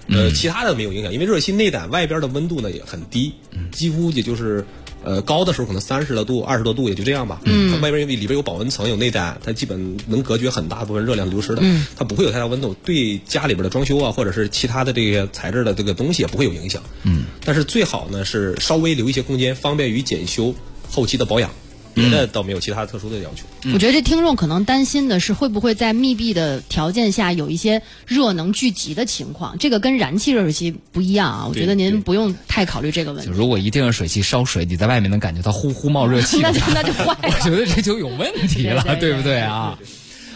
[0.09, 3.33] 呃，其他的没有影响，因为热水器内胆外边的温度呢也很低，
[3.73, 4.67] 几乎也就是
[5.05, 7.41] 呃高的时候可能三十多度、二十多度也就这样吧。
[7.45, 11.59] 嗯，它外边因为里边有保温层、有内胆，它基本能隔绝很大部分热量流失的。
[11.63, 16.83] 嗯，它不会有太大温度，对家里边的装修啊，或者是其他的这些材质的这个东西也不会有影响。
[17.05, 20.55] 嗯，但是最好呢是稍微留一些空间，方便于检修、
[20.91, 21.51] 后期的保养。
[21.95, 23.45] 别的倒没有其他特殊的要求。
[23.73, 29.59] 我觉得这听众可能担心的是，会不会在密闭的条件下有一些热能聚集的情况？
[29.59, 31.47] 这个跟燃气热水器不一样啊。
[31.49, 33.31] 我觉得您不用太考虑这个问题。
[33.31, 37.31] 就如果一定热水器烧水，你在外面能感觉到呼呼冒热气 那就那就坏了 我。
[37.43, 39.79] 觉得这就有问题了，对对对不对啊？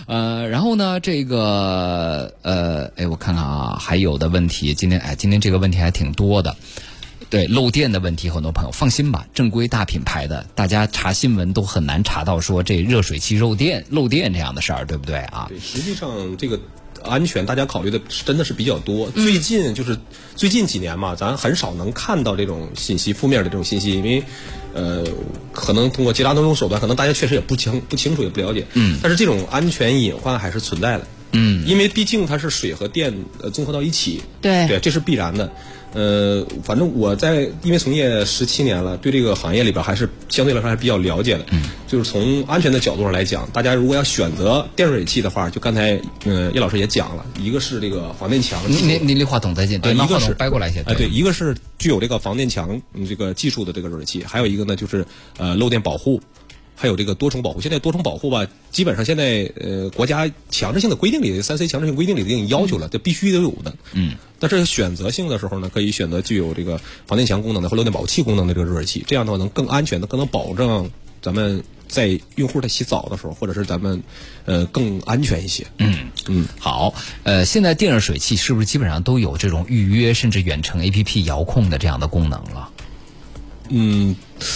[0.06, 6.54] 呃，然后呢，这个呃，哎，我看看啊，还有的问题，今天哎，今天这个问题还挺多的。
[7.34, 15.46] 对漏电的问题，很多朋友放心吧，正规大品牌的，大家查新闻都很难查到说这热水器漏电漏电这样的事儿，对不对啊？
[15.48, 16.60] 对，实际上这个
[17.02, 19.10] 安全大家考虑的真的是比较多。
[19.10, 19.98] 最近就是
[20.36, 24.22] 最近几年嘛，咱很少能看到这种信息负面的这种信息，因为
[24.72, 25.04] 呃，
[25.52, 28.64] 可能通过其他多种手段，可能大家确实也不清不清楚也不了解。
[28.74, 31.06] 嗯，但是这种安全隐患还是存在的。
[31.32, 34.22] 嗯，因为毕竟它是水和电呃综合到一起。
[34.40, 35.50] 对对，这是必然的。
[35.94, 41.46] 呃，反正我在因为从业十七年了，对这个行业里边还是相对来说还是比较了解的。
[41.52, 50.80] 嗯，就是从安全的角度上来讲，大家如果要选择电热水器的话，就刚才呃叶老师也讲了，一个是这个防电墙您您您离话筒再近，对，一个是掰过来一些。
[50.80, 55.07] 哎，对，一个是具有这个防电墙嗯这个技术的这个热水器，还有一个呢就是
[55.38, 56.20] 呃漏电保护，
[56.84, 57.62] 还有这个多重保护。
[57.62, 63.74] 现在多重保护吧，基本上现在呃国家强制性的规定里，三 C 强制性规定里已经要求了，这必须得有的。
[63.94, 64.16] 嗯。
[64.38, 70.90] 但是选择性的时候呢，可以选择具有这个防电墙功能的和漏电保护器功能的这个热水器，这样的话能更安全的，更能保证
[71.22, 74.02] 咱们在用户在洗澡的时候，或者是咱们
[74.44, 75.66] 呃更安全一些。
[75.78, 75.94] 嗯
[76.28, 76.46] 嗯。
[76.58, 76.92] 好，
[77.22, 82.68] 呃，现在电热水器是不是基本上都有这种预约甚至远程 APP 遥控的这样的功能了？
[83.70, 84.14] 嗯，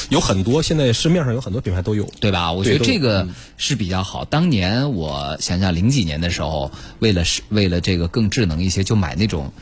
[0.09, 2.09] 有很多现在市面上有很多品牌都有。
[2.21, 2.53] 对吧？
[2.53, 4.25] 我觉得这个是比较好。
[4.25, 9.53] 当年我想想零几年的时候，为了是为了这个更智能一些，就买那种，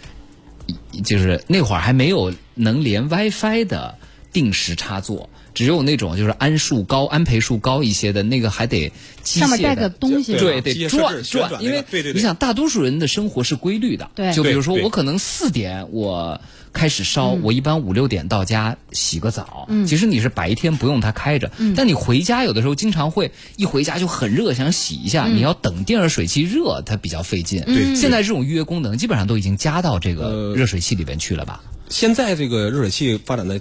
[1.05, 3.97] 就是那会儿还没有能连 WiFi 的
[4.33, 8.91] 定时插座，只有那种就是安数高、安培数高一些的那个还得
[9.23, 16.41] 机械上面带的个东西对，得转转因为你想，大多数人的生活是规律的，对就比如说我可能四点我
[16.77, 19.67] 开始烧，嗯我一般五六点到家洗个澡。
[19.87, 27.63] 其实你是白天不用它开着，嗯但你回家有的时候经常会一回家就很热，想洗一下，嗯你要等电热水器热，它比较费劲。
[27.65, 31.63] 对现在这种预约功能基本上都已经加到这个呃热水器里边去了吧？
[31.89, 33.61] 现在这个热水器发展的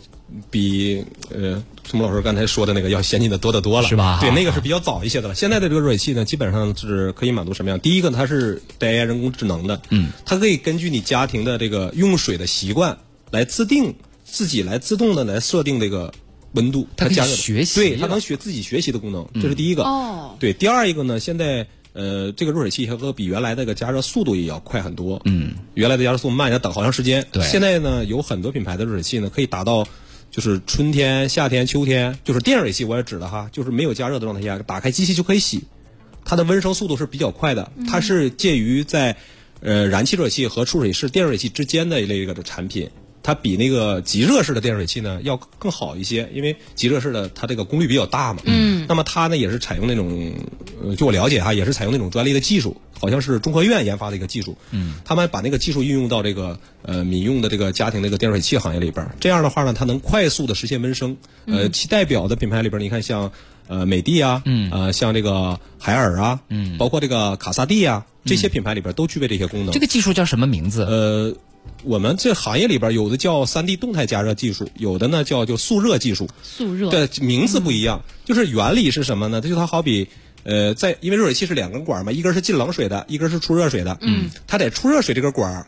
[0.49, 4.19] 比呃什么老师刚才说的那个要先进的多得多了，是吧？
[4.19, 5.35] 对，那个是比较早一些的了。
[5.35, 7.79] 现在的这个热水器呢，基本上是可以满足什么样？
[7.79, 12.97] 第一个，它是带 AI 人工智能的，嗯，它可以根据你家庭的这个用水的习惯
[13.31, 16.11] 来自定自己来自动的来设定这个
[16.53, 19.83] 温度，它加热学习对，它能学自己学习的功能，这是第一个。
[19.83, 20.35] 哦。
[20.39, 25.21] 对，第二一个呢，现在呃，这个热水器和比原来那个加热速度也要快很多。
[25.23, 27.25] 嗯，原来的加热速度慢，要等好长时间。
[27.31, 29.88] 对现在呢，有很多品牌的热水器呢，可以达到
[30.29, 35.63] 就是春天、夏天、秋天，就是电热水器我也指的哈，就是没有加热的状态下，打开机器就可以洗。
[36.25, 39.15] 它的温升速度是比较快的，它是介于在
[39.62, 42.89] 呃燃气热水器和出水式电热水器之间的一类一个的产品。
[43.25, 48.41] 它比那个极热式的电热水器呢要更好一些，因为极热式的它这个功率比较大嘛。
[48.45, 48.85] 嗯。
[48.88, 50.31] 那么它呢也是采用那种，
[50.83, 54.55] 呃，据我了解哈，也是采用那种专利的技术，好像是中科院研发的一个技术。
[54.69, 54.93] 嗯。
[55.03, 61.17] 他们把那个技术运用到这个呃民用的这个家庭这个电热水器行业里边，这样的话呢，它能快速的实现温升。
[61.47, 63.31] 呃，其代表的品牌里边，你看像
[63.67, 69.73] 呃美的啊，嗯，呃像这个海尔啊，嗯，包括这个卡萨帝啊，这些品牌里边都具备这些功能。
[69.73, 70.83] 这个技术叫什么名字？
[70.83, 71.35] 呃，
[71.84, 79.41] 我们这行业里边有的叫三 D 动态加热技术，有的呢叫就速热技术，速热对，名字不一样，就是原理是什么呢？
[79.41, 80.08] 它就它好比。
[80.43, 83.97] 呃，在因为热水器是两根管嘛，一根是进冷水的，一根是出热水的。
[84.01, 85.65] 嗯，它得出热水这根管儿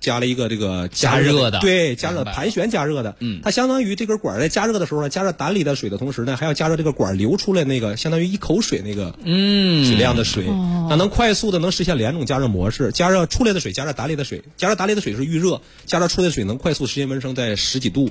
[0.00, 3.16] 加了一个这个加热热的对，加热盘旋加热的。
[3.20, 10.44] 嗯，它相当于这根管儿在加热的时候呢，加热胆里的水的同时呢，还要加热这个管儿流出来那个相当于一口水那个嗯质量的水，
[10.88, 18.10] 那能快速的能实现两种加热模式，加热出来的水，加热胆里的水，加热胆里的水是预热，加热出来的水能快速实现温升在十几度、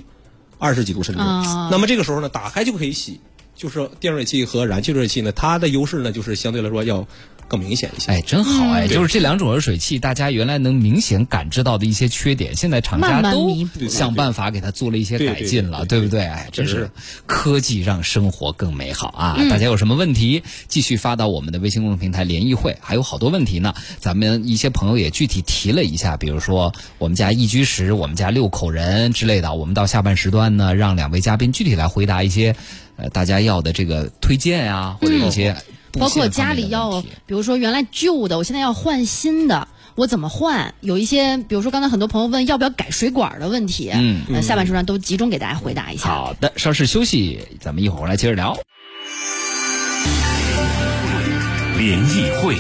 [0.58, 1.22] 二十几度甚至。
[1.22, 3.20] 啊那么这个时候呢，打开就可以洗。
[3.56, 7.08] 就是电热水器和燃气热水器呢，它的优势呢，就是相对来说要
[7.48, 8.12] 更明显一些。
[8.12, 8.86] 哎，真好哎！
[8.86, 13.50] 嗯就是这两种热水器，大家原来能明显感知到的一些缺点，现在厂家都
[13.90, 16.22] 想办法给它做了一些改进了，对不对？
[16.22, 16.92] 哎，真是是
[17.26, 19.36] 科技让生活更美好啊！
[19.38, 23.74] 嗯大家有什么问题，继续发到我们的微信公众平台“联谊会”，还有好多问题呢。
[24.00, 29.54] 咱们一些朋友也具体提了一下，比如说我们家一居室，我们家六口人之类的。
[29.54, 32.56] 我们到下半时段呢，让两位嘉宾具体来回答一些
[32.98, 35.56] 呃大家要的这个推荐啊，或者一些
[36.00, 40.74] 包括家里要，比如说原来旧的，我现在要换新的，我怎么换？
[40.82, 46.10] 有一些，比如说刚才很多朋友问要不要改水管的问题，嗯那下半时段都集中给大家回答一下。
[46.10, 48.58] 好的，稍事休息，咱们一会儿回来接着聊。
[51.78, 52.56] 联谊会，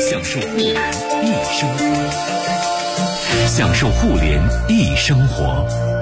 [0.00, 0.74] 享受互联
[1.22, 1.84] 易生活，
[3.46, 5.99] 享受互联易生活。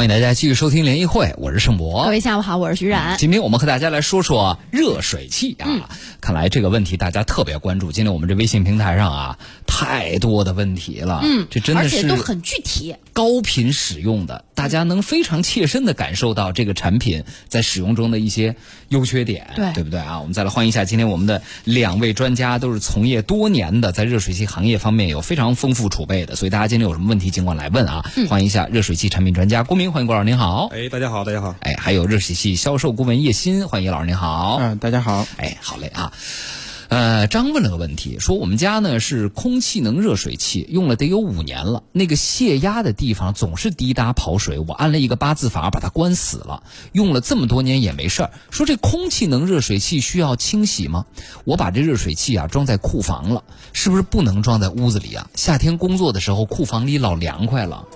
[0.00, 2.04] 欢迎大家继续收听联谊会，我是盛博。
[2.04, 3.18] 各位下午好，我是徐冉。
[3.18, 5.82] 今天我们和大家来说说热水器啊，嗯
[6.22, 7.92] 看来这个问题大家特别关注。
[7.92, 12.96] 今天我们这微信平台上啊，太多的问题了，嗯，这真的而且是都很具体。
[13.12, 18.56] 高频使用的，大家能非常切身的感受到这个产品在使用中的一些
[18.90, 20.20] 优缺点，对对不对啊？
[20.20, 28.04] 我们再来欢迎一下今天我们的两位专家，都是从业多年的，在热水器行业方面有非常丰富储备的，所以大家今天有什么问题尽管来问啊！
[28.18, 30.68] 嗯欢迎一下热水器产品专家郭明，欢迎郭老师您好。
[30.74, 31.56] 哎，大家好，大家好。
[31.60, 34.58] 哎，还有热水器销售顾问叶鑫，欢迎叶老师您好。
[34.60, 35.26] 嗯、大家好。
[35.38, 36.12] 哎，好嘞啊。
[36.90, 48.30] 呃，张问了个问题，说我们家呢是空气能热水器，用了得有五年了，那个泄压的地方总是滴答跑水，我按了一个八字阀把它关死了，用了这么多年也没事儿。
[48.50, 51.06] 说这空气能热水器需要清洗吗？
[51.44, 55.30] 我把这热水器啊装在库房了，是不是不能装在屋子里啊？
[55.36, 57.86] 夏天工作的时候库房里老凉快了。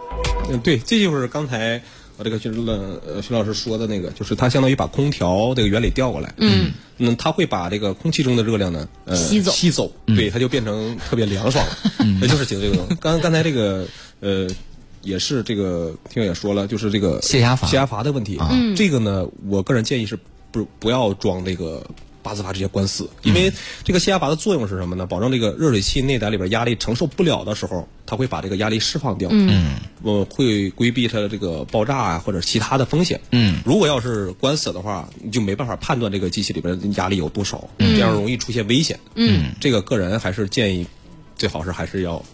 [0.49, 1.83] 嗯，对，这就是刚才
[2.23, 6.33] 这个徐乐呃徐老师说的那个，就是它相当于把空调这个原理调过来。
[6.37, 11.77] 嗯，嗯，它会把这个空气中的热量呢，呃，吸走吸走，对，它就变成特别凉爽了。
[12.01, 12.95] 嗯，那就是解决这个。
[13.01, 13.87] 刚刚才这个
[14.21, 14.47] 呃。
[15.07, 18.39] 也是这个听友也说了，就是这个泄压阀泄压阀的问题。
[18.51, 20.19] 嗯，这个呢，我个人建议是
[20.51, 21.87] 不不要装这个
[22.25, 23.53] 八字阀直接关死，因为
[23.85, 25.07] 这个泄压阀的作用是什么呢？
[25.07, 29.29] 保证这个热水器内胆里边压力承受不了的时候，它会把这个压力释放掉。
[29.31, 33.21] 嗯，呃，会规避它的这个爆炸啊或者其他的风险。
[33.31, 38.99] 嗯，如果要是关死的话，你就没办法判断这个机器里边的压力有多少，这样容易出现危险。
[39.15, 40.87] 嗯，这个个人还是建议，
[41.37, 42.25] 最好是还是要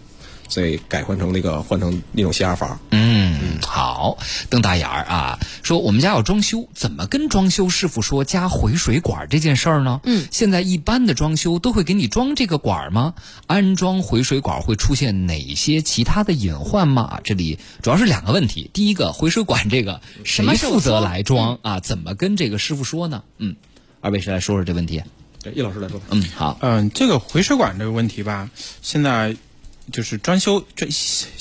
[0.51, 2.79] 再改换成那个换成那种泄压阀。
[2.91, 4.19] 嗯，好，
[4.51, 10.01] 瞪大眼儿啊，说我们家要装修，怎么跟装修师傅说加回水管这件事儿呢？
[10.05, 13.15] 嗯，现在一般的装修都会给你装这个管儿吗？
[13.47, 17.03] 安装回水管会出现哪些其他的隐患吗？
[17.03, 21.81] 啊，这里主要是两个问题，第一个回水管这个谁么负责 来装啊？
[21.81, 23.23] 怎么跟这个师傅说呢？
[23.39, 23.55] 嗯，
[24.01, 25.03] 二位谁来说说这问题？
[25.43, 28.51] 对叶老师来说，嗯，好，嗯、这个回水管这个问题吧，
[28.83, 29.35] 现在
[29.91, 30.87] 就是装修，这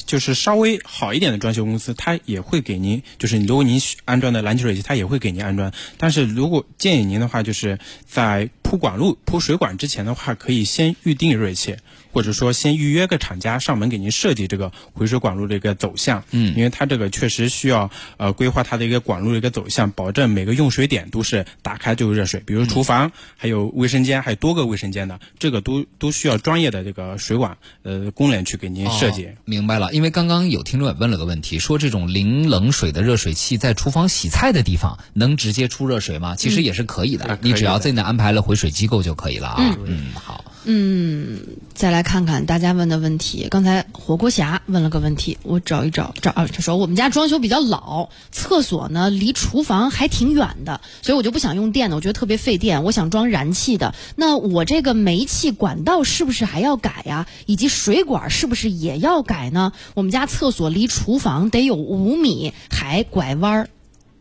[0.06, 5.72] 就是稍微好一点的装修公司，他也会给您，就是如果您安装的燃气水器，他也会给您安装。
[5.98, 11.76] 但是如果建议您的话，就是在铺管路、铺水管之前的话，可以先预定热水器，
[12.12, 16.24] 或者说先预约个厂家上门给您设计这个回水管路的一个走向。
[16.32, 29.26] 嗯，因为它这个确实需要呃规划它的一个管路的一个走向，保证每个用水点都是打开就有热水，比如厨房、还有卫生间，还有多个卫生间的，这个都都需要专业的这个水管呃工人去给您设计。
[29.26, 36.36] 哦明白了，因为刚刚有听众也问了个问题，说这种零冷水的热水器在厨房洗菜的地方能直接出热水吗？
[36.36, 39.78] 其实也是可以的，你只要的在那安排了回水机构就可以了啊。
[39.86, 41.40] 嗯，好，嗯
[41.74, 43.48] 再来看看大家问的问题。
[43.50, 53.96] 刚才火锅侠问了个问题，我找一找，找啊，他说我们家装修比较老，厕所呢离厨房还挺远的，所以我就不想用电的，我觉得特别费电，我想装燃气的。
[54.16, 57.26] 那我这个煤气管道是不是还要改呀？
[57.48, 59.74] 以及水管是不是也要改呢？
[59.96, 63.70] 我们家厕所离厨房得有五米，还拐弯儿。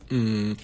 [0.09, 0.57] 嗯，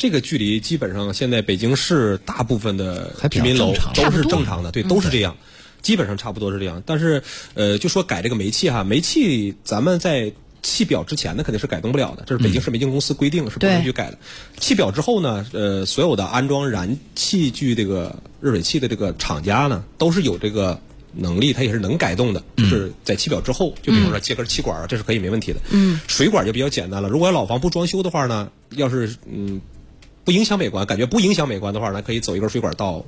[0.00, 5.36] 这个距离基本上现在北京市大部分的居民楼都是正常的，对，都是这样，
[5.82, 6.82] 基本上差不多是这样。
[6.86, 10.32] 但是，呃，就说改这个煤气哈，煤气咱们在。
[10.62, 14.18] 气表之前呢，肯定是改动不了的，这是北京市煤气公司规定是不允许改的。
[14.58, 20.78] 气表之后呢，呃，所有的安装燃气具这个热水器的这个厂家呢，都是有这个
[21.14, 25.60] 能力，它也是能改动的，就是在气表之后，就比如说接根气管啊，这是可以没问题的。
[25.70, 27.08] 嗯，水管就比较简单了。
[27.08, 29.62] 如果要老房不装修的话呢，要是嗯
[30.24, 33.04] 不影响美观，感觉不影响美观的话那，可以走一根水管到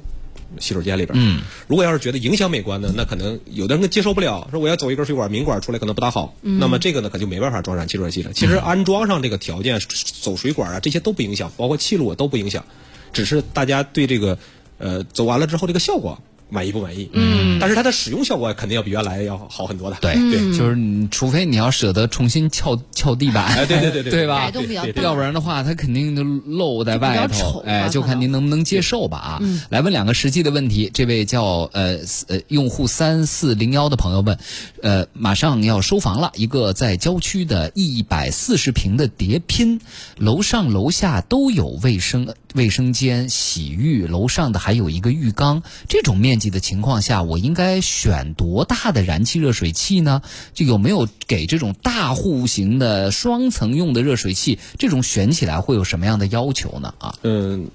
[0.59, 1.19] 洗手间里边。
[1.19, 6.35] 嗯，如果要是觉得影响美观呢，那可能有的人接受不了，说我要走一根水管明管出来可能不大好。
[6.43, 8.33] 嗯那么这个呢，可就没办法装燃气热水器了。
[8.33, 9.81] 其实安装上这个条件，
[10.21, 12.65] 走水管啊这些都不影响，包括气路啊都不影响，
[13.13, 14.39] 只是大家对这个
[14.79, 16.21] 呃走完了之后这个效果。
[16.53, 17.09] 满意不满意？
[17.15, 19.97] 嗯，但是它的使用效果肯定要比原来要好很多的。
[20.01, 24.39] 对对，就是你除非你要舍得重新撬撬地板，哎，对对对对 对吧？
[24.39, 27.59] 改动比较大要不然的话，它肯定就露在外头比较丑。
[27.67, 29.41] 哎，就看您能不能接受吧啊！
[29.71, 30.91] 来问两个实际的问题。
[30.93, 31.99] 这位叫呃
[32.29, 34.39] 呃用户三四零幺的朋友问，
[34.83, 39.81] 呃，马上要收房了，一个在郊区的一百四十平的叠拼，
[40.19, 45.63] 楼上楼下都有卫生卫生间、洗浴，楼上的还有一个浴缸。
[45.89, 50.23] 这种面积的情况下，我应该选多大的燃气热水器呢？
[50.55, 56.95] 就有没有给这种大户型的双层用的热水器，这种选起来会有什么样的要求呢？
[56.99, 57.69] 啊，嗯，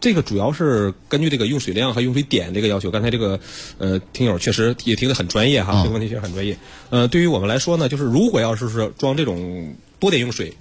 [0.00, 2.90] 这个主要是根据这个用水量和用水点这个要求。
[2.90, 3.40] 刚才这个
[3.78, 6.56] 呃听友确实也听得很专业哈，嗯这个问题确实很专业。
[6.90, 10.54] 呃，对于我们来说呢，就是如果要是是装这种多点用水。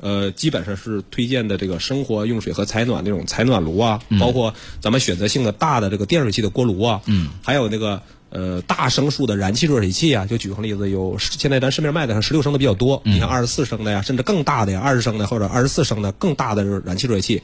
[0.00, 17.42] 呃，基本上是推荐的这个生活用水和采暖那种采暖炉啊，包括咱们选择性的大的这个电水器的锅炉啊，嗯，还有那个呃大升数的燃气热水器啊，就举个例子，有现在咱市面卖的像十六升的比较多，你像二十四升的呀，甚至更大的呀，二十升的或者二十四升的更大的燃气热水器，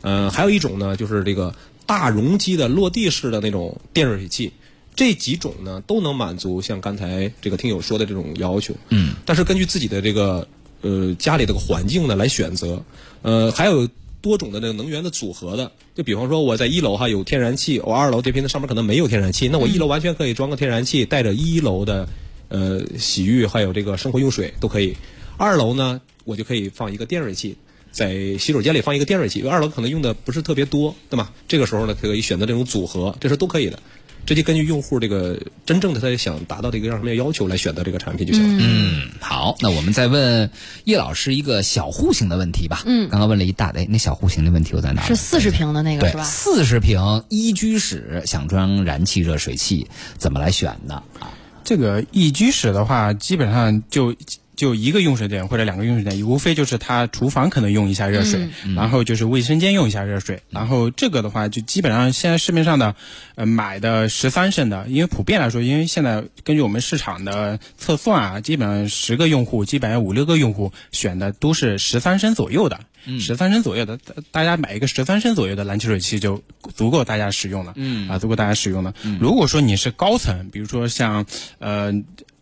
[0.00, 1.54] 呃，还有一种呢，就是这个
[1.84, 4.52] 大容积的落地式的那种电热水器。
[4.96, 10.48] 这几种呢都能满足像刚才这个听友说的这种要求，嗯，但是根据自己的这个
[10.82, 12.82] 呃家里这个环境呢来选择，
[13.22, 13.88] 呃，还有
[14.20, 22.08] 多种的这个能源的组合的，就比方说我在一楼哈有天然气，我二楼这边的上面可能没有天然气，那我一楼完全可以装个天然气，带着一楼的
[22.48, 24.96] 呃洗浴还有这个生活用水都可以。
[25.36, 27.56] 二楼呢，我就可以放一个电水器。
[27.90, 31.32] 在洗手间里放一个电水器，因为二楼可能用的不是特别多，对吧？
[31.48, 33.80] 这个时候呢，可以选择这种组合，这是都可以的。
[34.28, 38.62] 这就根据用户这个真正的他想达到的一个什么要求来选择这个产品就行了。
[38.62, 40.50] 嗯，好，那我们再问
[40.84, 42.82] 叶老师一个小户型的问题吧。
[42.84, 45.06] 嗯刚刚问了一大堆，那小户型的问题又在哪儿？
[45.06, 46.24] 是四十平的那个是，吧？
[46.24, 49.86] 四十平一居室想装燃气热水器，
[50.18, 51.02] 怎么来选呢？
[51.20, 51.32] 啊，
[51.64, 54.14] 这个一居室的话，基本上就
[54.58, 62.96] 就一个用水点或者两个用水点，无非就是他厨房可能用一下热水，然后就是卫生间用一下热水，然后这个的话就基本上现在市面上的
[63.36, 72.80] 呃买的十三升的，因为普遍来说，因为现在根据我们市场的测算啊，基本上十个用户，基本上五六个用户选的都是十三升左右的。
[73.20, 76.42] 十三升左右的，大大家买一个十三升左右的燃气水器就
[76.74, 77.72] 足够大家使用了。
[77.76, 78.92] 嗯啊，足够大家使用了。
[79.18, 81.24] 如果说你是高层，比如说像
[81.58, 81.92] 呃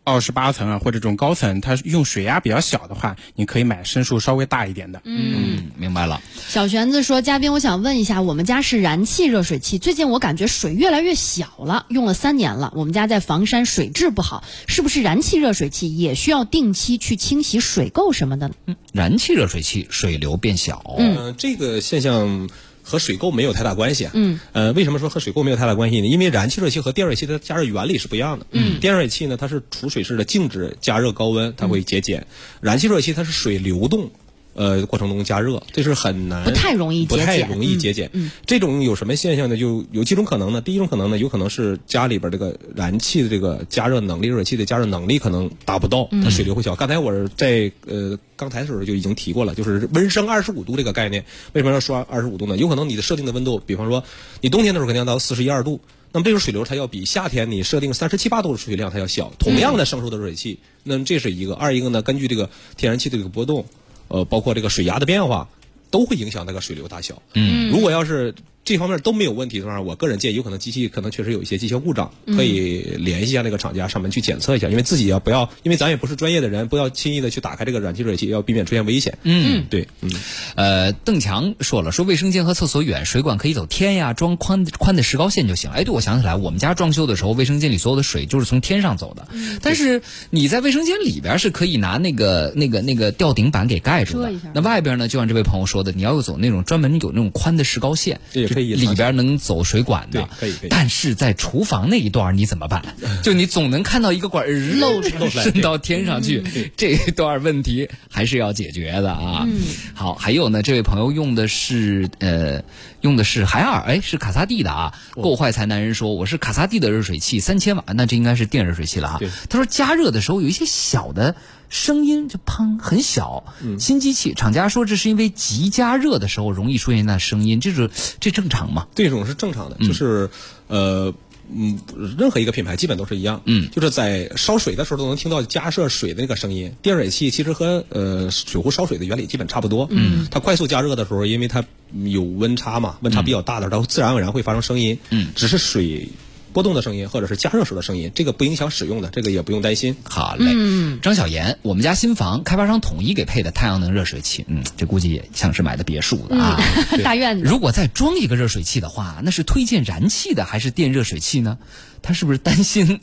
[0.07, 5.02] 二十八层啊，或者这种高层，它用水压比较小的话，你可以买升数稍微大一点的。
[5.04, 6.22] 嗯，明白了。
[6.48, 18.76] 小玄子说：“嘉宾，我想问一下，我们家是燃气热水器，最近我感觉水越来越小了，用了三年了，我们家在房山，水质不好，是不是燃气热水器也需要定期去清洗水垢什么的呢？
[18.92, 22.48] 燃气热水器水流变小，嗯、这个现象
[22.89, 24.12] 和水垢没有太大关系啊。
[24.14, 26.07] 嗯，呃，为什么说和水垢没有太大关系呢？
[26.07, 28.47] 因为燃气热水器和电热水器的加热原理是不一样的。
[28.53, 32.20] 嗯，电热水器呢，它是储水式的静止加热高温，它会节俭；
[32.61, 34.09] 燃气热水器它是水流动。
[34.57, 38.11] 呃，过程中加热，这是很难，不太容易节俭不太容易节俭。
[38.46, 39.57] 这种有什么现象呢？
[39.57, 40.61] 就有几种可能呢？
[40.62, 46.74] 第一种可能呢，有可能是家里边这个燃气的这个加热能力，热水器的加热能力可能达不到，它水流会小。
[46.74, 51.22] 刚才我在呃刚才的时候就已经提过了，就是温升二十五度这个概念。
[51.52, 52.57] 为什么要说二十五度呢？
[52.57, 54.02] 有可能你的设定的温度，比方说
[54.40, 55.78] 你冬天的时候肯定要到四十一二度。
[56.12, 61.52] 那么这种水流它要比夏天你设定三十七八度的水量它要小，同样的升出的热水器，那么这是一个。
[61.54, 62.48] 二一个呢，根据这个
[62.78, 63.66] 天然气的这个波动，
[64.09, 65.48] 呃，包括这个水压的变化，
[65.90, 67.22] 都会影响那个水流大小。
[67.34, 68.34] 嗯，如果要是
[68.66, 79.18] 这方面都没有问题的话，我个人建议，有可能机器可能确实有一些机械故障，可以联系一下那个厂家上门去检测一下，因为自己要不要，因为咱也不是专业的人，不要轻易的去打开这个燃气热水器，要避免出现危险。
[79.22, 80.10] 嗯，对，嗯，
[80.56, 85.76] 呃，邓强说了，说卫生间和厕所远，水管可以走天呀，装宽宽的石膏线就行了。
[85.76, 102.82] 哎，对，我想起来，我们家装修的时候，卫生间里所有的水就是从天上走的，嗯但是你在卫生间里边是可以拿那个那个那个吊顶板给盖住的那外边呢，就像这位朋友说的，你要有走那种专门有那种宽的石膏线，这也可以里边能走水管的，可以可以但是在厨房那一段你怎么办？
[103.22, 109.46] 就你总能看到一个管儿露出来伸到天上去，这一段问题还是要解决的啊。
[109.92, 112.62] 好，还有呢，这位朋友用的是呃，
[113.02, 114.94] 用的是海尔，哎，是卡萨帝的啊。
[115.12, 119.28] 够坏才男人说，我是卡萨帝的热水器，三千瓦，那这应该是电热水器了哈对。
[119.50, 121.36] 他说加热的时候有一些小的。
[121.68, 123.44] 声音就砰很小，
[123.78, 127.90] 新机器厂家说这是因为急加热的时候容易出现那声音，这是
[128.20, 128.86] 这正常吗？
[128.94, 130.30] 这种是正常的，就是
[130.68, 131.14] 呃。
[131.48, 131.78] 嗯，
[132.18, 136.74] 任何一个品牌基本都是一样，嗯，就是在烧水的时候都能听到加热水的那个声音。
[136.82, 141.64] 电热水器其实和呃水壶烧水的原理基本差不多，嗯，它快速加热的时候，因为它
[142.02, 146.08] 有温差嘛，温差比较大的时候，它自然而然会发生声音，嗯，只是水
[146.57, 149.94] 波动的声音或者是加热时的声音，这个不影响使用的，这个也不用担心。
[150.04, 150.54] 好嘞，
[151.02, 156.59] 张小岩，我们家新房开发商统一给配的太阳能热水器，嗯，这估计也像是买的别墅的啊。
[157.04, 157.44] 大院子。
[157.44, 161.59] 如果再装一个热水器的话，那是推荐燃气的还是电热水器呢？
[162.00, 163.00] 他是不是担心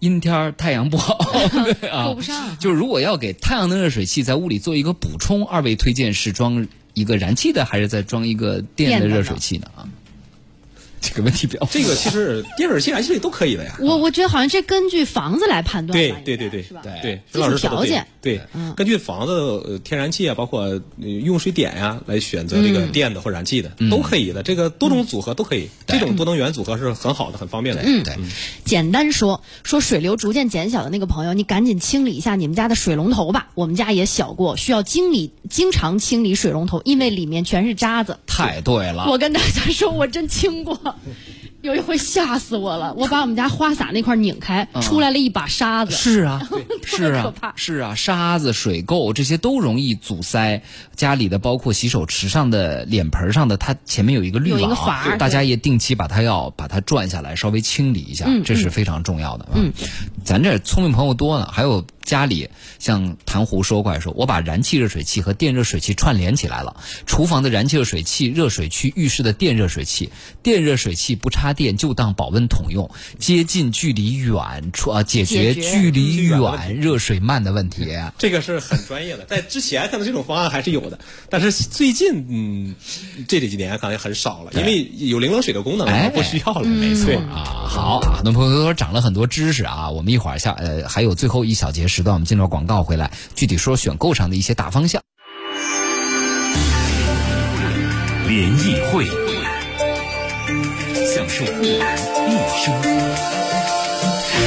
[0.00, 1.14] 阴天儿太阳不好
[1.90, 2.04] 啊？
[2.04, 9.70] 够不上就是如果要给太阳能热水器在屋里做一个补充，二位推荐是装一个燃气的，还是再装一个电的热水器呢？
[9.74, 9.88] 啊，
[11.10, 13.76] 这个问题比较这个其实 电热水器、燃气水都可以的呀。
[13.80, 16.20] 我我觉得好像这根据房子来判断吧。
[16.24, 16.80] 对对对对是吧？
[16.82, 24.42] 对对，基础孙老师说的条件对，对，根据房子呃天然气啊，包括呃用水点呀、来选择这个电的或燃气的，都可以的。
[24.42, 27.82] 这个多种组合都可以，这种多能源组合是很好的，很方便的。
[27.84, 28.14] 嗯对。
[28.64, 33.48] 简单说，说水流逐渐减小的那个朋友，你赶紧清理一下你们家的水龙头吧。
[33.54, 38.18] 我们家也小过，需要经理经常清理水龙头，因为里面全是渣子。
[38.26, 39.06] 太对了。
[39.08, 40.78] 我跟大家说，我真清过。
[41.62, 45.92] 有一回吓死我了，我把我们家花洒那块拧开，出来了一把沙子。
[45.92, 50.62] 是啊， 特是啊是啊，沙子、水垢这些都容易阻塞
[50.96, 59.46] 家里的，包括洗手池上的、脸盆上的，它前面有一个滤网，大家也定期把它要把它转下来，稍微清理一下，嗯这是非常重要的。
[59.54, 59.70] 嗯，
[60.24, 62.48] 咱这聪明朋友多呢，还有家里
[62.78, 66.76] 像谭胡说过来说，我把燃气热水器和电热水器串联起来了，
[67.06, 70.10] 厨房的燃气热水器、热水区、浴室的电热水器，
[70.42, 77.96] 电热水器不插电就当保温桶用，接近距离远，出啊解决距离远热水慢的问题。
[78.18, 80.98] 这个是很专业的，在之前可能这种方案还是有的，
[81.28, 82.74] 但是最近嗯，
[83.28, 86.66] 这几年可能很少了，因为有零冷水的功能不需要了。
[86.66, 89.90] 没错对啊，好，很多朋友都说长了很多知识啊。
[89.90, 95.02] 我们一会儿下呃还有最后一小节时段，我们进入广告回来，具体说选购上的一些大方向。
[98.26, 99.04] 联谊会，
[101.12, 101.74] 享受互联
[102.30, 102.72] 一生，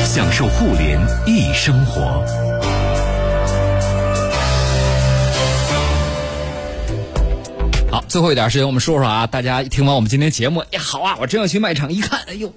[0.06, 2.26] 享受互联一生活。
[7.92, 12.52] 好，最后一点时间，我们说说啊，大家听完我们今天节目，哎，好啊，我真要去卖场一看，哎呦，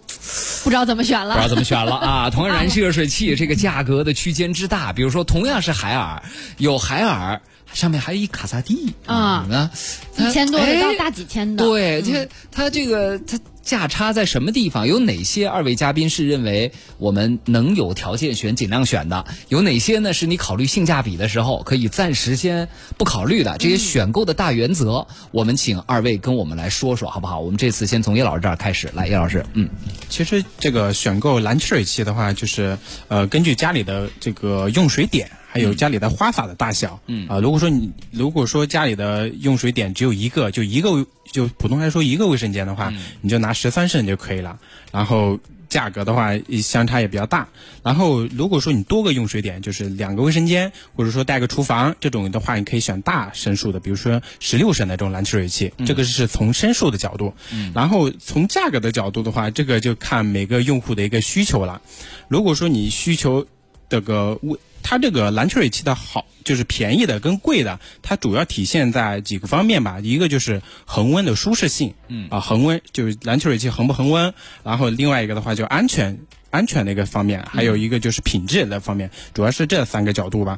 [0.66, 1.36] 不知道怎么选了。
[1.36, 2.28] 不知道怎么选了啊！
[2.34, 6.20] 同样燃气热水器，这个价格的区间之大，比如说同样是海尔，
[6.58, 7.40] 有海尔
[7.76, 9.70] 上面还有一卡萨帝啊你呢，
[10.16, 11.62] 一千多的哎到大几千的。
[11.62, 14.86] 对，这它这个它价差在什么地方？
[14.86, 19.26] 有哪些二位嘉宾是认为我们能有条件选尽量选的？
[19.48, 20.14] 有哪些呢？
[20.14, 22.66] 是你考虑性价比的时候可以暂时先
[22.96, 23.58] 不考虑的？
[23.58, 27.40] 这些选购的大原则，我们请二位跟我们来说说好不好？
[27.40, 29.68] 我们这次先从叶老师这儿开始，来，叶老师，嗯，
[30.08, 42.92] 其实这个选购蓝气水器的话，就是呃，根据家里的这个用水点，还有家里的花洒的大小，嗯啊、如果说你如果说家里的用水点只有一个，就一个就普通来说一个卫生间的话，
[43.22, 44.58] 你就拿十三升就可以了。
[44.92, 45.38] 然后
[45.68, 46.30] 价格的话
[46.62, 47.48] 相差也比较大。
[47.82, 57.32] 然后如果说你多个用水点，就是两个卫生间，或者说带个厨房这种的话，你可以选大升数的，比如说十六升的这种燃气水器，这个是从升数的角度。
[57.74, 61.80] 然后从价格的角度的话，这个就看每个用户的一个需求了。
[62.28, 63.46] 如果说你需求
[63.88, 64.58] 这个为
[64.88, 69.98] 它这个燃气水器的好，就是便宜的跟贵的，它主要体现在几个方面吧。
[70.00, 74.32] 一个就是恒温的舒适性，嗯啊，恒温就是燃气水器恒不恒温。
[74.62, 76.16] 然后另外一个的话就安全
[76.50, 80.56] 安全的一个方面，还有一个就是品质的方面，主要是这三个角度吧。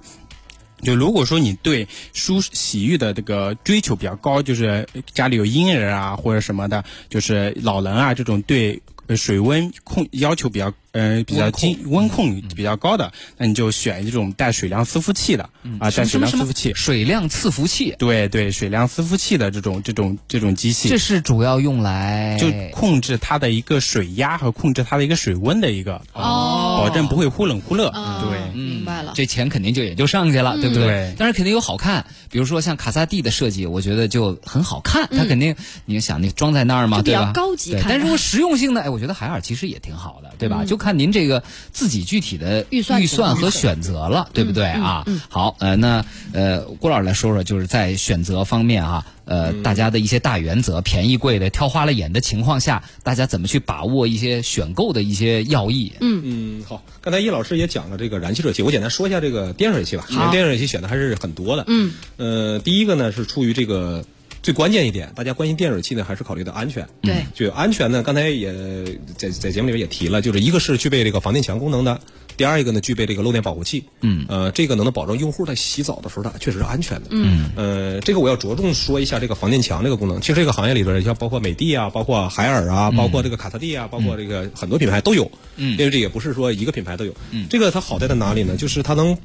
[0.83, 15.51] 就如果说你对舒洗浴的这个追求比较高，就是家里有婴儿啊或者什么的，就是老人啊这种对呃水温控要求比较呃比较温控精温控比较高的，那你就选这种带水量伺服器的
[15.81, 16.73] 啊，带水量伺服器。
[16.75, 27.89] 水量伺服器，对对，水量伺服器的这种这种这种机器这，是主要用来就控制它的一个水压和控制它的一个水温的一个，哦保证不会忽冷忽热。
[27.89, 29.13] 啊对，明白了。
[29.17, 30.77] 这钱肯定就也就上去了，对不？
[30.77, 35.09] 对但是肯定有好看，比如说像卡萨帝的设计，我觉得就很好看。
[35.11, 35.55] 它肯定
[35.85, 37.33] 你想，你装在那儿嘛，就比较对吧？
[37.33, 38.83] 高级看但如果实用性呢？
[38.83, 40.65] 哎，我觉得海尔其实也挺好的，对吧？
[40.65, 45.05] 就看您这个自己具体的预算预算和选择了，对不对啊？
[45.29, 49.07] 好，呃，那呃，郭老师来说说，就是在选择方面啊。
[49.29, 55.93] 呃，大家的一些大原则，便宜贵的挑花了眼的情况下，大家怎么去把握一些选购的一些要义？
[56.01, 60.07] 嗯，嗯，好，刚才叶老师也讲了这个燃气热水器，我简单说一下这个电热水器吧。
[60.09, 61.65] 因为电热水器选的还是很多的。
[61.67, 64.05] 嗯，呃，第一个呢是出于这个
[64.43, 66.87] 最关键一点，大家关心电热水器呢，还是考虑到安全。
[67.01, 68.53] 对就安全呢，刚才也
[69.17, 72.01] 在在节目里面也提了，就是一个是具备这个防电墙功能的，
[72.37, 73.85] 第二一个呢具备这个漏电保护器。
[74.01, 77.09] 嗯，呃，这个呢能保证用户在洗澡的时候它确实是安全的。
[77.11, 80.21] 嗯，呃，这个我要着重说一下这个防电墙这个功能。
[80.21, 85.31] 其实这个行业里边，像包括美的啊，包括海尔啊，包括这个卡特蒂啊，包括这个很多品牌都有。
[85.57, 87.15] 嗯，因为这也不是说一个品牌都有。
[87.31, 88.57] 嗯，这个它好在在哪里呢？
[88.57, 89.17] 就是它能。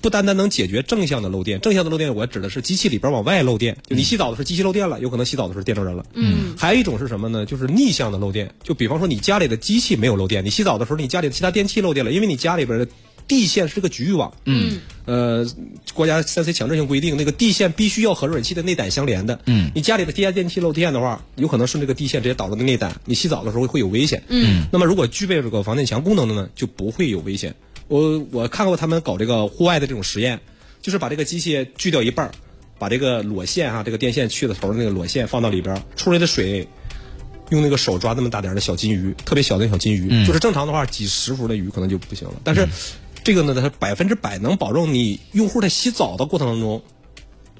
[0.00, 6.04] 不单单能解决正向的漏电，正向的漏电我指的是机器里边往外漏电，就你洗澡的时候机器漏电了，有可能洗澡的时候电着人了。
[6.14, 7.44] 嗯，还有一种是什么呢？
[7.44, 12.86] 就是逆向的漏电，就比方说你家里的机器没有漏电，你洗澡的时候你家里的其他电器漏电了，因为你家里边的
[13.28, 14.32] 地线是个局域网。
[14.46, 15.46] 嗯，呃，
[15.94, 19.38] 国家三 C 强制性规定，那个地线必须要和热水器的内胆相连的。
[19.46, 24.22] 嗯，你家里的地下电器漏电的话，有可能顺这个地线直接导到那内胆，你洗澡的时候会有危险。
[24.28, 27.54] 嗯，那么如果具备这个防电墙功能的呢，就不会有危险。
[27.90, 30.40] 我我看过他们搞这个户外的这种实验。
[30.82, 32.32] 就是把这个机械锯掉一半儿
[32.78, 36.66] 把这个裸线哈，这个电线去的头的那个裸线放到里边出来的水，
[37.50, 42.34] 用那个手抓那么大点的小金鱼，特别小的小金鱼，就是正常的话几十伏的鱼可能就不行了。
[42.42, 42.66] 但是
[43.22, 46.82] 这个呢，它百分之百能保证你用户在洗澡的过程当中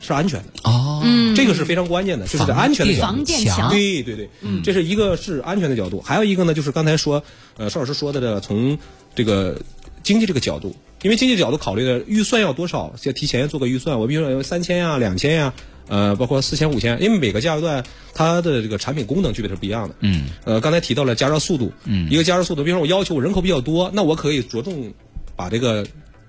[0.00, 0.70] 是安全的。
[0.70, 1.02] 哦，
[1.36, 3.16] 这个是非常关键的，就是在安全的角度。
[3.16, 3.68] 防电墙。
[3.68, 4.30] 对对对，
[4.64, 7.22] 这是一个是安全的角度，还有一个呢，就是刚才说，
[7.58, 8.78] 呃，邵老师说的这从
[9.14, 9.60] 这个
[10.02, 10.74] 经济这个角度。
[11.02, 13.98] 因为经济角度考虑的预算要多少，要提前做个预算。
[13.98, 15.54] 我比如说三千呀、两千呀，
[15.88, 17.82] 呃，包括四千、五千，因为每个价格段
[18.12, 19.94] 它的这个产品功能具备是不一样的。
[20.00, 20.26] 嗯。
[20.44, 21.72] 呃，刚才提到了加热速度。
[21.84, 22.06] 嗯。
[22.10, 24.92] 一个加热速度，比如说我要求我人口比较多，那我可以着重
[25.36, 25.86] 把这个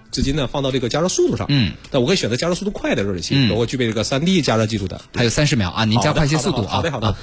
[0.10, 1.48] 资金呢放到这个加热速度上。
[1.50, 1.74] 嗯。
[1.90, 5.02] 但我可以选择加热速度快的热水器，包括具备这个三 D 加热技术的。
[5.14, 6.68] 还有三十秒啊，您加快一些速度啊。
[6.70, 7.14] 好的好的。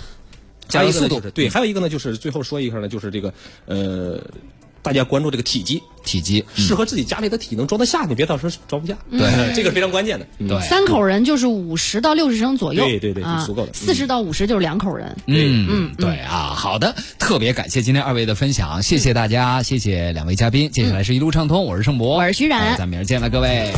[0.69, 3.33] 加热速度对，还有一个呢，就是最后说一个呢，就是这个
[3.65, 4.21] 呃。
[4.89, 8.97] 大家关注这个体积，体积适合自己家里的体能装得下，你别到时候装不下。
[9.11, 10.27] 对，这个非常关键的。
[10.39, 12.83] 对，三口人就是五十到六十升左右。
[12.83, 13.73] 对对对，足够的。
[13.75, 15.15] 四十到五十就是两口人。
[15.27, 20.71] 嗯嗯，对啊，好的，特别感谢今天二位的分享，谢谢大家，谢谢两位嘉宾。
[20.71, 23.71] 接下来是一路畅通，我是盛博，我是徐冉，咱们明儿见了，各位。